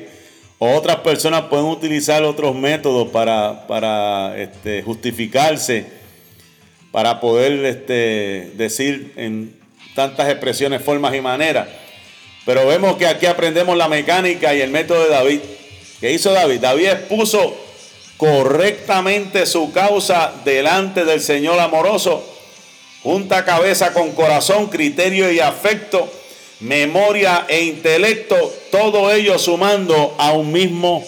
[0.60, 5.86] otras personas pueden utilizar otros métodos para, para este, justificarse,
[6.92, 9.58] para poder este, decir en
[9.96, 11.70] tantas expresiones, formas y maneras.
[12.46, 15.40] Pero vemos que aquí aprendemos la mecánica y el método de David.
[16.02, 16.60] ¿Qué hizo David?
[16.60, 17.56] David expuso
[18.18, 22.37] correctamente su causa delante del Señor amoroso.
[23.04, 26.10] Junta cabeza con corazón, criterio y afecto,
[26.60, 28.36] memoria e intelecto,
[28.72, 31.06] todo ello sumando a un mismo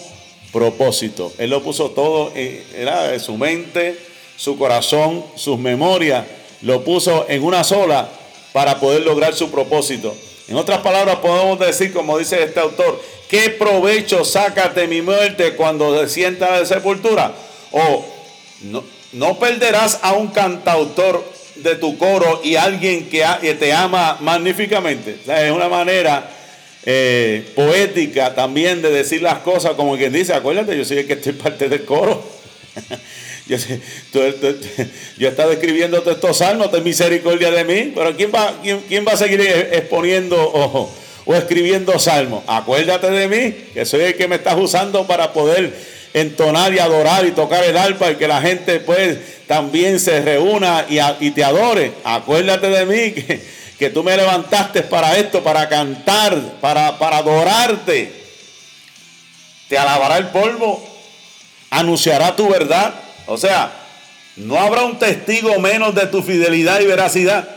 [0.52, 1.32] propósito.
[1.38, 3.98] Él lo puso todo, era su mente,
[4.36, 6.24] su corazón, sus memorias,
[6.62, 8.08] lo puso en una sola
[8.52, 10.14] para poder lograr su propósito.
[10.48, 15.54] En otras palabras, podemos decir, como dice este autor, ¿qué provecho sacas de mi muerte
[15.54, 17.32] cuando se sienta de sepultura?
[17.70, 18.04] O
[18.62, 18.82] no,
[19.12, 21.24] no perderás a un cantautor
[21.62, 23.24] de tu coro y alguien que,
[23.58, 25.16] te ama magníficamente.
[25.26, 26.30] es una manera
[26.84, 31.14] eh, poética también de decir las cosas, como quien dice, acuérdate, yo soy el que
[31.14, 32.22] estoy parte del coro.
[33.48, 39.04] Yo, he estado escribiendo todos estos salmos, ten misericordia de mí, pero ¿quién va, quién,
[39.04, 40.88] va a seguir exponiendo o,
[41.24, 42.44] o, escribiendo salmos?
[42.46, 45.74] Acuérdate de mí, que soy el que me estás usando para poder
[46.12, 50.86] entonar y adorar y tocar el arpa y que la gente pues también se reúna
[50.88, 51.92] y, te adore.
[52.04, 53.40] Acuérdate de mí que,
[53.78, 58.20] que, tú me levantaste para esto, para cantar, para, para adorarte.
[59.68, 60.84] Te alabará el polvo,
[61.70, 62.92] anunciará tu verdad
[63.30, 63.72] o sea,
[64.34, 67.48] no habrá un testigo menos de tu fidelidad y veracidad.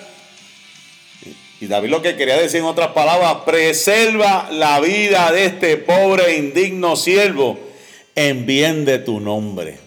[1.59, 6.27] Y David lo que quería decir en otras palabras, preserva la vida de este pobre
[6.27, 7.59] e indigno siervo
[8.15, 9.77] en bien de tu nombre.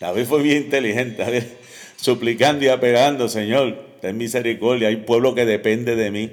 [0.00, 1.56] David fue bien inteligente,
[1.96, 6.30] suplicando y apelando, Señor, ten misericordia, hay pueblo que depende de mí.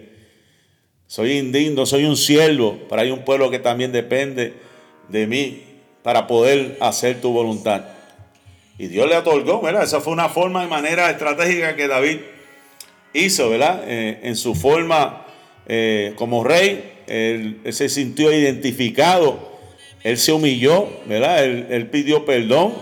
[1.07, 4.53] Soy indigno, soy un siervo, pero hay un pueblo que también depende
[5.09, 5.63] de mí
[6.03, 7.85] para poder hacer tu voluntad.
[8.77, 9.83] Y Dios le otorgó, ¿verdad?
[9.83, 12.17] Esa fue una forma y manera estratégica que David
[13.13, 13.83] hizo, ¿verdad?
[13.87, 15.25] Eh, en su forma
[15.67, 19.54] eh, como rey, él, se sintió identificado,
[20.05, 21.43] él se humilló, ¿verdad?
[21.43, 22.75] Él, pidió perdón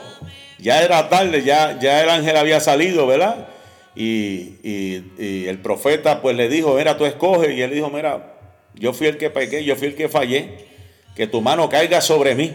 [0.59, 3.47] Ya era tarde, ya, el ángel había salido, ¿verdad?
[3.95, 7.55] Y, y, el profeta pues le dijo, mira, tú escoges.
[7.55, 8.33] Y él dijo, mira,
[8.75, 10.65] yo fui el que pequé, yo fui el que fallé.
[11.15, 12.51] Que tu mano caiga sobre mí.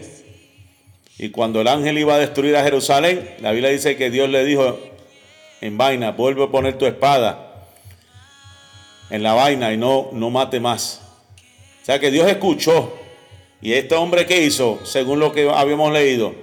[1.17, 4.45] Y cuando el ángel iba a destruir a Jerusalén, la Biblia dice que Dios le
[4.45, 4.77] dijo
[5.61, 7.65] en vaina, vuelve a poner tu espada
[9.09, 11.01] en la vaina y no, no mate más.
[11.81, 12.98] O sea que Dios escuchó.
[13.61, 16.33] Y este hombre que hizo, según lo que habíamos leído,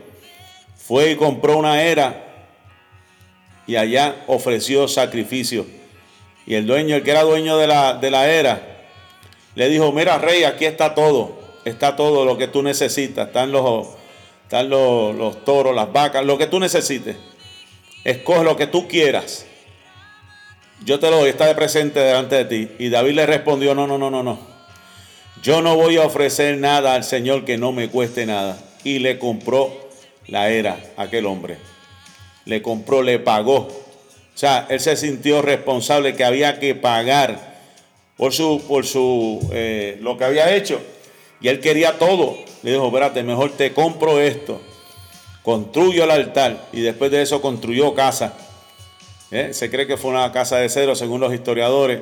[0.77, 2.23] fue y compró una era
[3.67, 5.67] y allá ofreció sacrificio.
[6.47, 8.85] Y el dueño, el que era dueño de la, de la era,
[9.55, 13.89] le dijo, mira rey, aquí está todo, está todo lo que tú necesitas, están los,
[14.45, 17.17] están los, los toros, las vacas, lo que tú necesites.
[18.05, 19.47] Escoge lo que tú quieras.
[20.85, 22.71] Yo te lo doy, está de presente delante de ti.
[22.79, 24.56] Y David le respondió, no, no, no, no, no.
[25.43, 28.59] Yo no voy a ofrecer nada al Señor que no me cueste nada.
[28.85, 29.89] Y le compró
[30.27, 31.59] la era a aquel hombre.
[32.45, 33.57] Le compró, le pagó.
[33.57, 37.57] O sea, él se sintió responsable que había que pagar
[38.17, 40.81] por su, por su, eh, lo que había hecho.
[41.41, 42.37] Y él quería todo.
[42.63, 44.61] Le dijo, espérate, mejor te compro esto.
[45.43, 46.69] Construyo el altar.
[46.73, 48.35] Y después de eso construyó casa
[49.31, 49.53] ¿eh?
[49.53, 52.01] Se cree que fue una casa de cedro, según los historiadores.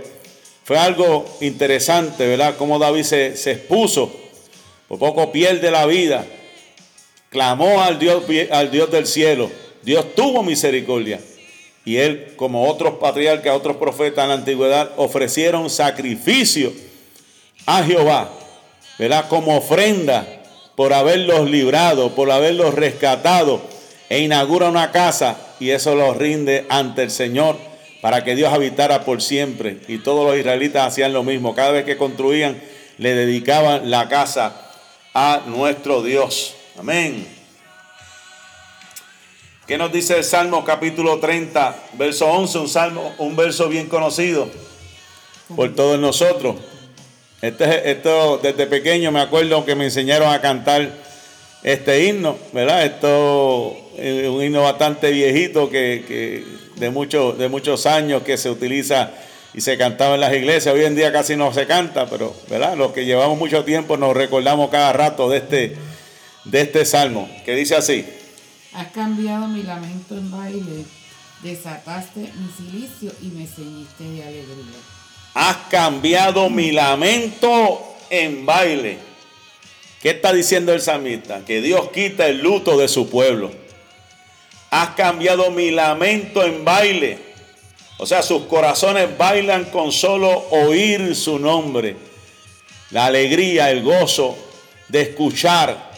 [0.64, 2.56] Fue algo interesante, ¿verdad?
[2.56, 4.10] Cómo David se, se expuso.
[4.88, 6.26] Por poco pierde la vida.
[7.28, 9.50] Clamó al Dios, al Dios del cielo.
[9.82, 11.20] Dios tuvo misericordia.
[11.84, 16.72] Y él, como otros patriarcas, otros profetas en la antigüedad, ofrecieron sacrificio
[17.66, 18.30] a Jehová,
[18.98, 19.28] ¿verdad?
[19.28, 20.26] Como ofrenda
[20.76, 23.60] por haberlos librado, por haberlos rescatado.
[24.08, 27.56] E inaugura una casa y eso lo rinde ante el Señor
[28.04, 29.78] para que Dios habitara por siempre.
[29.88, 31.54] Y todos los israelitas hacían lo mismo.
[31.54, 32.60] Cada vez que construían,
[32.98, 34.70] le dedicaban la casa
[35.14, 36.54] a nuestro Dios.
[36.78, 37.26] Amén.
[39.66, 42.58] ¿Qué nos dice el Salmo capítulo 30, verso 11?
[42.58, 44.50] Un salmo, un verso bien conocido
[45.56, 46.56] por todos nosotros.
[47.40, 50.90] Este, esto desde pequeño me acuerdo que me enseñaron a cantar
[51.62, 52.84] este himno, ¿verdad?
[52.84, 56.44] Esto es un himno bastante viejito que,
[56.76, 59.10] de, muchos de muchos años que se utiliza
[59.52, 60.74] y se cantaba en las iglesias.
[60.74, 62.76] Hoy en día casi no se canta, pero ¿verdad?
[62.76, 65.76] los que llevamos mucho tiempo nos recordamos cada rato de este,
[66.44, 68.04] de este salmo, que dice así.
[68.72, 70.84] Has cambiado mi lamento en baile,
[71.42, 74.78] desataste mi silicio y me ceñiste de alegría.
[75.34, 79.14] Has cambiado mi lamento en baile
[80.04, 81.46] ¿Qué está diciendo el samita?
[81.46, 83.50] Que Dios quita el luto de su pueblo.
[84.74, 87.16] Has cambiado mi lamento en baile.
[87.96, 91.94] O sea, sus corazones bailan con solo oír su nombre.
[92.90, 94.36] La alegría, el gozo
[94.88, 95.92] de escuchar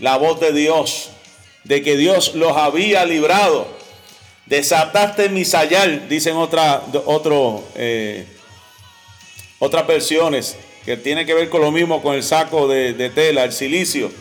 [0.00, 1.12] la voz de Dios,
[1.64, 3.66] de que Dios los había librado.
[4.44, 8.26] Desataste mi sayal, dicen otra, otro, eh,
[9.60, 13.52] otras versiones que tiene que ver con lo mismo con el saco de, tela, el
[13.54, 14.12] silicio.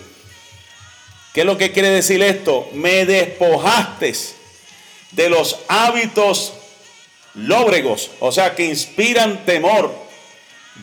[1.34, 2.68] ¿Qué es lo que quiere decir esto?
[2.74, 4.14] Me despojaste
[5.12, 6.54] de los hábitos
[7.36, 9.94] lóbregos, o sea, que inspiran temor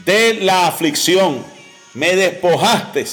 [0.05, 1.44] de la aflicción.
[1.94, 3.07] Me despojaste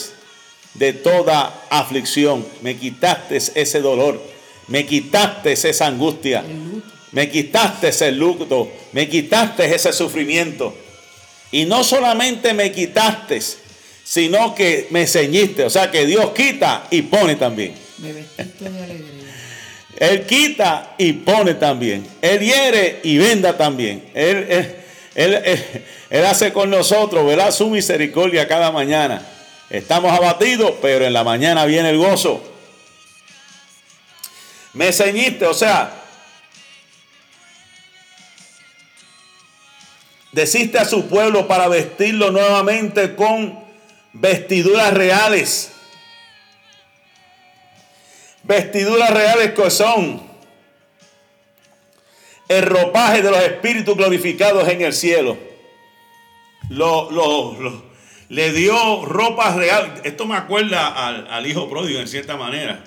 [0.73, 2.45] de toda aflicción.
[2.61, 4.21] Me quitaste ese dolor.
[4.67, 6.43] Me quitaste esa angustia.
[7.11, 8.71] Me quitaste ese luto.
[8.91, 10.75] Me quitaste ese sufrimiento.
[11.51, 13.39] Y no solamente me quitaste,
[14.13, 15.63] sino que me ceñiste.
[15.63, 17.73] O sea que Dios quita y pone también.
[17.97, 19.23] Me vestiste de alegría.
[19.97, 22.05] Él quita y pone también.
[22.21, 24.03] Él hiere y venda también.
[24.13, 24.75] Él,
[25.15, 27.51] él, hace con nosotros, ¿verdad?
[27.51, 29.25] Su misericordia cada mañana.
[29.71, 32.43] Estamos abatidos, pero en la mañana viene el gozo.
[34.73, 36.01] Me ceñiste, o sea,
[40.33, 43.62] Desiste a su pueblo para vestirlo nuevamente con
[44.13, 45.71] vestiduras reales.
[48.43, 50.21] Vestiduras reales que son
[52.47, 55.37] el ropaje de los espíritus glorificados en el cielo.
[58.29, 60.01] le dio ropa real.
[60.03, 62.83] Esto me acuerda al, al hijo pródigo en cierta manera.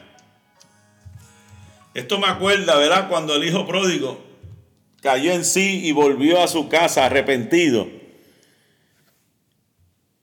[1.94, 3.08] Esto me acuerda, ¿verdad?
[3.08, 4.22] Cuando el hijo pródigo
[5.00, 7.88] cayó en sí y volvió a su casa arrepentido.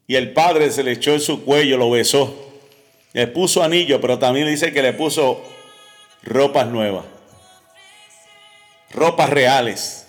[0.08, 2.36] Y el padre se le echó en su cuello, lo besó.
[3.14, 5.44] Le puso anillo, pero también dice que le puso
[6.24, 7.06] ropas nuevas.
[8.92, 10.08] Ropas reales.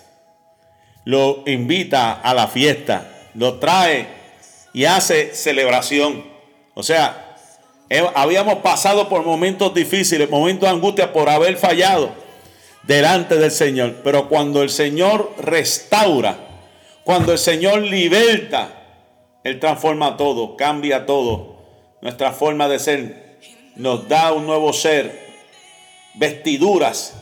[1.05, 3.11] Lo invita a la fiesta.
[3.35, 4.07] Lo trae
[4.73, 6.25] y hace celebración.
[6.73, 7.25] O sea,
[8.15, 12.11] Habíamos pasado por momentos difíciles, momentos de angustia por haber fallado
[12.83, 13.97] delante del Señor.
[14.03, 16.37] Pero cuando el Señor restaura,
[17.03, 18.84] cuando el Señor liberta,
[19.45, 21.55] Él transforma todo, cambia todo.
[22.01, 23.37] Nuestra forma de ser
[23.75, 25.23] nos da un nuevo ser,
[26.15, 27.13] vestiduras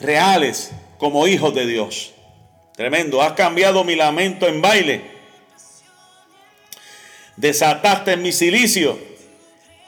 [0.00, 2.12] reales como hijos de Dios.
[2.74, 5.00] Tremendo, has cambiado mi lamento en baile.
[7.36, 8.98] Desataste mi silicio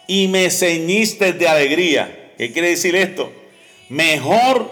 [0.07, 2.33] y me ceñiste de alegría.
[2.39, 3.33] ¿Qué quiere decir esto?
[3.89, 4.71] Mejor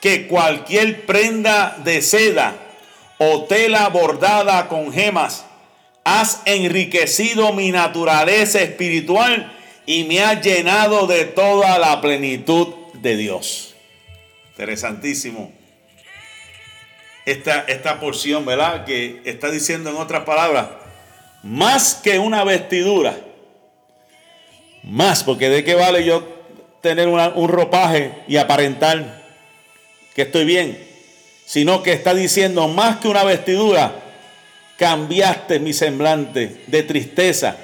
[0.00, 2.56] que cualquier prenda de seda
[3.18, 5.46] o tela bordada con gemas.
[6.04, 9.52] Has enriquecido mi naturaleza espiritual
[9.86, 13.74] y me has llenado de toda la plenitud de Dios.
[14.50, 15.52] Interesantísimo.
[17.26, 18.84] Esta, esta porción, ¿verdad?
[18.84, 20.68] Que está diciendo en otras palabras,
[21.42, 23.18] más que una vestidura,
[24.82, 26.22] más, porque de qué vale yo
[26.82, 29.22] tener un ropaje y aparentar
[30.14, 30.78] que estoy bien,
[31.46, 34.03] sino que está diciendo más que una vestidura,
[34.78, 37.56] cambiaste mi semblante de tristeza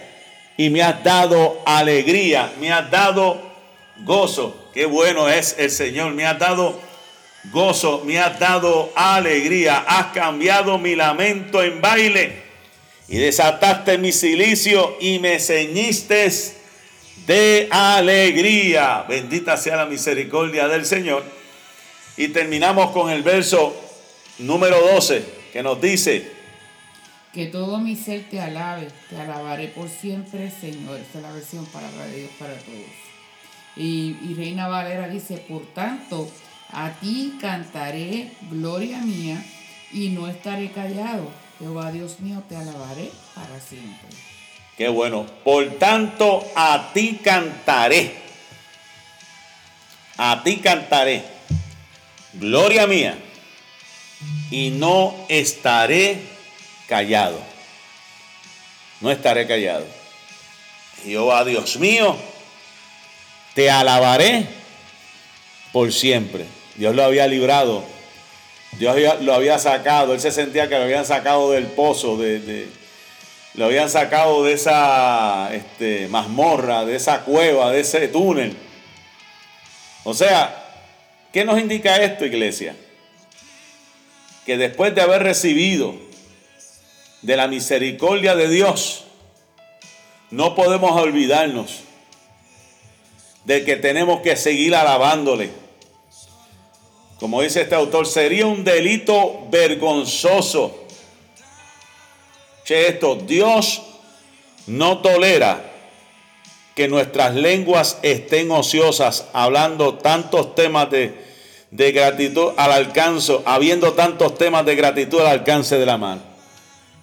[0.56, 3.40] y me has dado alegría, me has dado
[4.04, 4.70] gozo.
[4.72, 6.78] Qué bueno es el Señor, me has dado
[7.44, 12.50] gozo, me has dado alegría, has cambiado mi lamento en baile
[13.08, 16.30] y desataste mi silicio y me ceñiste
[17.26, 19.04] de alegría.
[19.08, 21.24] Bendita sea la misericordia del Señor.
[22.16, 23.74] Y terminamos con el verso
[24.38, 26.39] número 12 que nos dice,
[27.32, 30.98] que todo mi ser te alabe, te alabaré por siempre, Señor.
[30.98, 33.10] Esta es la versión para Dios para todos.
[33.76, 36.28] Y, y Reina Valera dice, por tanto,
[36.72, 39.44] a ti cantaré gloria mía
[39.92, 41.30] y no estaré callado.
[41.58, 44.08] Jehová Dios mío, te alabaré para siempre.
[44.76, 45.26] Qué bueno.
[45.44, 48.14] Por tanto, a ti cantaré.
[50.16, 51.22] A ti cantaré.
[52.34, 53.18] Gloria mía.
[54.50, 56.39] Y no estaré
[56.90, 57.38] callado.
[59.00, 59.86] No estaré callado.
[61.04, 62.16] Jehová Dios mío,
[63.54, 64.46] te alabaré
[65.72, 66.44] por siempre.
[66.74, 67.84] Dios lo había librado.
[68.72, 70.12] Dios lo había sacado.
[70.12, 72.68] Él se sentía que lo habían sacado del pozo, de,
[73.54, 78.56] lo habían sacado de esa este, mazmorra, de esa cueva, de ese túnel.
[80.02, 80.64] O sea,
[81.32, 82.74] ¿qué nos indica esto, iglesia?
[84.44, 86.09] Que después de haber recibido
[87.22, 89.04] de la misericordia de Dios,
[90.30, 91.80] no podemos olvidarnos
[93.44, 95.50] de que tenemos que seguir alabándole.
[97.18, 100.86] Como dice este autor, sería un delito vergonzoso.
[102.64, 103.82] Che, esto, Dios
[104.66, 105.64] no tolera
[106.74, 111.12] que nuestras lenguas estén ociosas, hablando tantos temas de,
[111.70, 116.29] de gratitud al alcance, habiendo tantos temas de gratitud al alcance de la mano.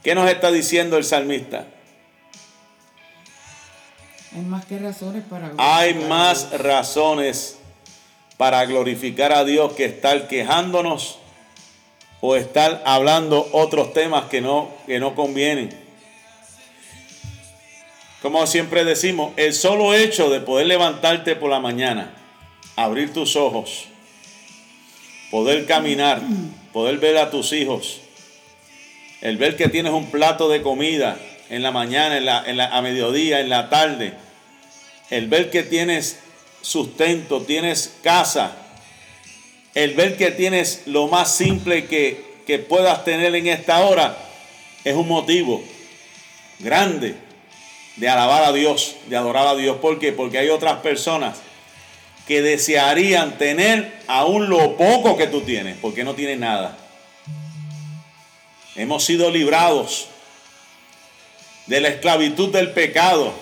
[0.04, 1.68] ¿Qué nos está diciendo el salmista?
[4.36, 7.58] Hay más que razones para Hay más razones
[8.38, 11.18] para glorificar a Dios que estar quejándonos
[12.22, 15.70] o estar hablando otros temas que no, que no convienen.
[18.22, 22.14] Como siempre decimos, el solo hecho de poder levantarte por la mañana,
[22.76, 23.86] abrir tus ojos,
[25.30, 26.22] poder caminar,
[26.74, 28.02] poder ver a tus hijos,
[29.22, 31.18] el ver que tienes un plato de comida
[31.50, 34.14] en la mañana, en la, a mediodía, en la tarde.
[35.10, 36.20] El ver que tienes
[36.62, 38.56] sustento, tienes casa.
[39.74, 44.18] El ver que tienes lo más simple que, que puedas tener en esta hora
[44.84, 45.64] es un motivo
[46.60, 47.16] grande
[47.96, 49.78] de alabar a Dios, de adorar a Dios.
[49.78, 50.12] ¿Por qué?
[50.12, 51.38] Porque hay otras personas
[52.28, 56.78] que desearían tener aún lo poco que tú tienes, porque no tienen nada.
[58.78, 60.08] Hemos sido librados
[61.66, 63.34] de la esclavitud del pecado.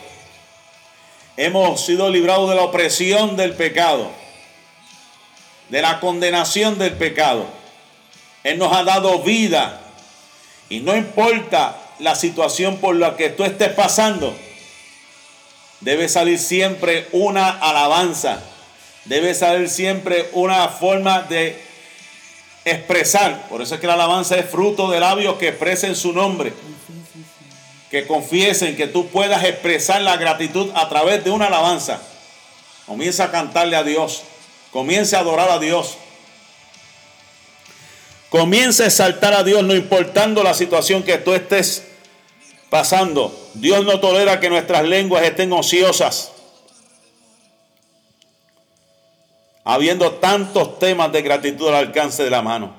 [1.36, 4.09] Hemos sido librados de la opresión del pecado,
[5.67, 7.47] de la condenación del pecado.
[8.45, 9.81] Él nos ha dado vida
[10.69, 14.33] y no importa la situación por la que tú estés pasando,
[15.81, 18.41] debe salir siempre una alabanza,
[19.03, 21.64] debe salir siempre una forma de
[22.66, 23.47] expresar.
[23.47, 26.51] Por eso es que la alabanza es fruto de labios que expresen su nombre.
[27.91, 32.01] Que confiesen, que tú puedas expresar la gratitud a través de una alabanza.
[32.88, 34.24] Comienza a cantarle a Dios.
[34.72, 35.97] Comienza a adorar a Dios.
[38.30, 41.84] Comienza a exaltar a Dios, no importando la situación que tú estés
[42.70, 43.34] pasando.
[43.53, 46.32] Dios no tolera que nuestras lenguas estén ociosas.
[49.66, 52.74] Habiendo tantos temas de gratitud al alcance de la mano.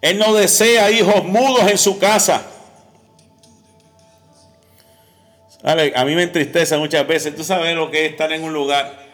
[0.00, 2.46] Él no desea hijos mudos en su casa.
[5.62, 7.34] A mí me entristece muchas veces.
[7.36, 9.06] Tú sabes lo que es estar en un lugar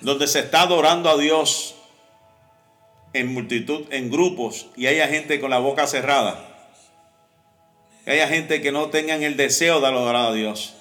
[0.00, 1.76] donde se está adorando a Dios
[3.12, 6.44] en multitud, en grupos, y haya gente con la boca cerrada.
[8.04, 10.74] Que haya gente que no tengan el deseo de adorar a Dios.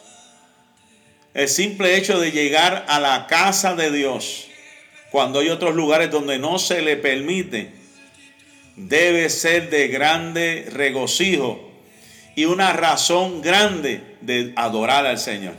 [1.33, 4.46] El simple hecho de llegar a la casa de Dios,
[5.11, 7.71] cuando hay otros lugares donde no se le permite,
[8.75, 11.71] debe ser de grande regocijo
[12.35, 15.55] y una razón grande de adorar al Señor.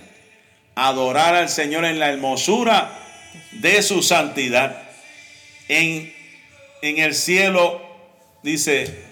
[0.75, 2.97] Adorar al Señor en la hermosura
[3.53, 4.83] de su santidad.
[5.67, 6.15] En,
[6.83, 7.83] en el cielo,
[8.43, 9.09] dice,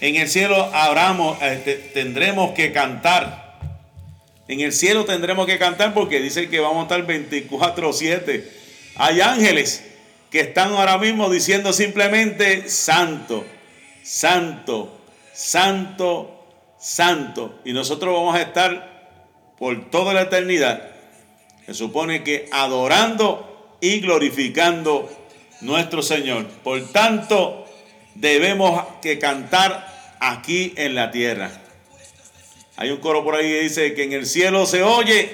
[0.00, 0.72] en el cielo
[1.42, 3.41] este, tendremos que cantar.
[4.48, 8.44] En el cielo tendremos que cantar porque dice que vamos a estar 24-7.
[8.96, 9.84] Hay ángeles
[10.30, 13.44] que están ahora mismo diciendo simplemente santo,
[14.02, 15.00] santo,
[15.32, 16.46] santo,
[16.78, 17.60] santo.
[17.64, 18.92] Y nosotros vamos a estar
[19.58, 20.90] por toda la eternidad,
[21.66, 25.08] se supone que adorando y glorificando
[25.60, 26.46] nuestro Señor.
[26.64, 27.66] Por tanto,
[28.14, 31.61] debemos que cantar aquí en la tierra.
[32.82, 35.30] Hay un coro por ahí que dice que en el cielo se oye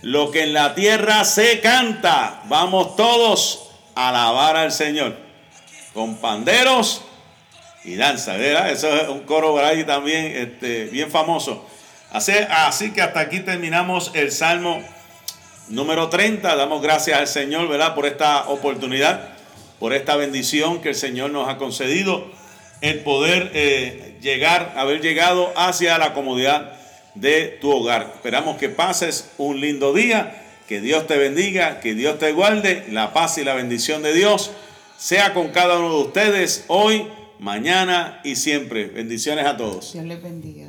[0.00, 2.44] lo que en la tierra se canta.
[2.46, 5.14] Vamos todos a alabar al Señor
[5.92, 7.02] con panderos
[7.84, 8.38] y danza.
[8.70, 11.62] Eso es un coro por ahí también este, bien famoso.
[12.10, 14.82] Así, así que hasta aquí terminamos el Salmo
[15.68, 16.56] número 30.
[16.56, 17.94] Damos gracias al Señor ¿verdad?
[17.94, 19.28] por esta oportunidad,
[19.78, 22.30] por esta bendición que el Señor nos ha concedido,
[22.82, 26.72] el poder eh, llegar, haber llegado hacia la comodidad
[27.14, 28.12] de tu hogar.
[28.14, 33.12] Esperamos que pases un lindo día, que Dios te bendiga, que Dios te guarde, la
[33.12, 34.50] paz y la bendición de Dios
[34.98, 37.06] sea con cada uno de ustedes hoy,
[37.38, 38.86] mañana y siempre.
[38.86, 39.92] Bendiciones a todos.
[39.92, 40.68] Dios les bendiga.